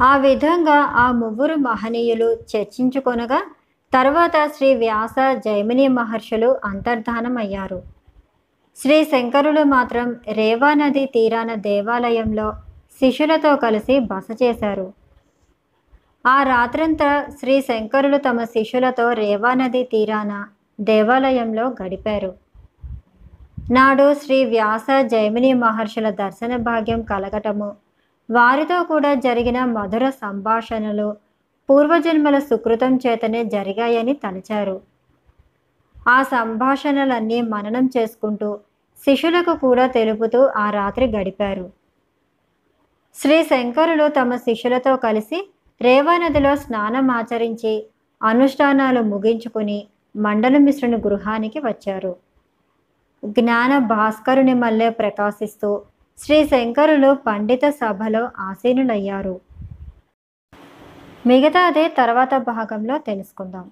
ఆ 0.00 0.16
విధంగా 0.16 0.74
ఆ 0.74 1.12
ముగ్గురు 1.12 1.54
మహనీయులు 1.54 2.32
చర్చించుకొనగా 2.34 3.40
తర్వాత 3.92 4.32
శ్రీ 4.56 4.74
వ్యాస 4.74 5.14
జైమిని 5.44 5.88
మహర్షులు 5.88 6.56
అంతర్ధానమయ్యారు. 6.64 7.82
శ్రీ 8.76 9.04
శంకరులు 9.04 9.62
మాత్రం 9.62 10.16
రేవా 10.28 10.74
నది 10.74 11.06
తీరాన 11.06 11.54
దేవాలయంలో 11.54 12.52
శిష్యులతో 13.00 13.56
కలిసి 13.56 13.98
బస 13.98 14.42
చేశారు. 14.42 15.01
ఆ 16.26 16.42
రాత్రంతా 16.42 17.26
శ్రీ 17.40 17.60
శంకరులు 17.60 18.16
తమ 18.16 18.44
శిష్యులతో 18.44 19.12
రేవానది 19.12 19.82
తీరాన 19.84 20.46
దేవాలయంలో 20.80 21.68
గడిపారు. 21.82 22.34
నాడు 23.70 24.14
శ్రీ 24.14 24.44
వ్యాస 24.44 24.86
జైమిని 25.02 25.52
మహర్షుల 25.54 26.10
దర్శన 26.10 26.56
భాగ్యం 26.56 27.02
కలగటము 27.02 27.76
వారితో 28.30 28.82
కూడా 28.82 29.14
జరిగిన 29.14 29.64
మధుర 29.64 30.10
సంభాషణలు 30.10 31.16
పూర్వజన్మల 31.70 32.38
సుకృతం 32.38 32.96
చేతనే 32.96 33.44
జరిగాయని 33.44 34.12
తలచారు 34.12 34.80
ఆ 36.08 36.22
సంభాషణలన్నీ 36.22 37.40
మననం 37.40 37.90
చేసుకుంటూ 37.96 38.58
శిష్యులకు 39.04 39.54
కూడా 39.54 39.86
తెలుపుతూ 39.86 40.46
ఆ 40.46 40.70
రాత్రి 40.70 41.06
గడిపారు. 41.06 41.72
శ్రీ 43.14 43.42
శంకరులు 43.42 44.08
తమ 44.08 44.36
శిష్యులతో 44.36 44.96
కలిసి 44.96 45.51
రేవానదిలో 45.82 46.56
స్నానం 46.56 47.10
ఆచరించి 47.10 47.72
అనుష్ఠానాలు 48.20 49.00
ముగించుకుని 49.00 49.78
మండలమిశ్రుని 50.16 50.96
గృహానికి 50.96 51.58
వచ్చారు. 51.58 52.12
జ్ఞాన 53.24 53.78
భాస్కరుని 53.78 54.54
మల్లె 54.54 54.88
ప్రకాశిస్తూ 54.90 55.70
శ్రీ 56.18 56.38
శంకరులు 56.48 57.10
పండిత 57.26 57.64
సభలో 57.70 58.28
ఆసీనులయ్యారు. 58.38 59.40
మిగతాదే 61.26 61.88
తర్వాత 61.88 62.34
భాగంలో 62.50 62.98
తెలుసుకుందాం. 62.98 63.66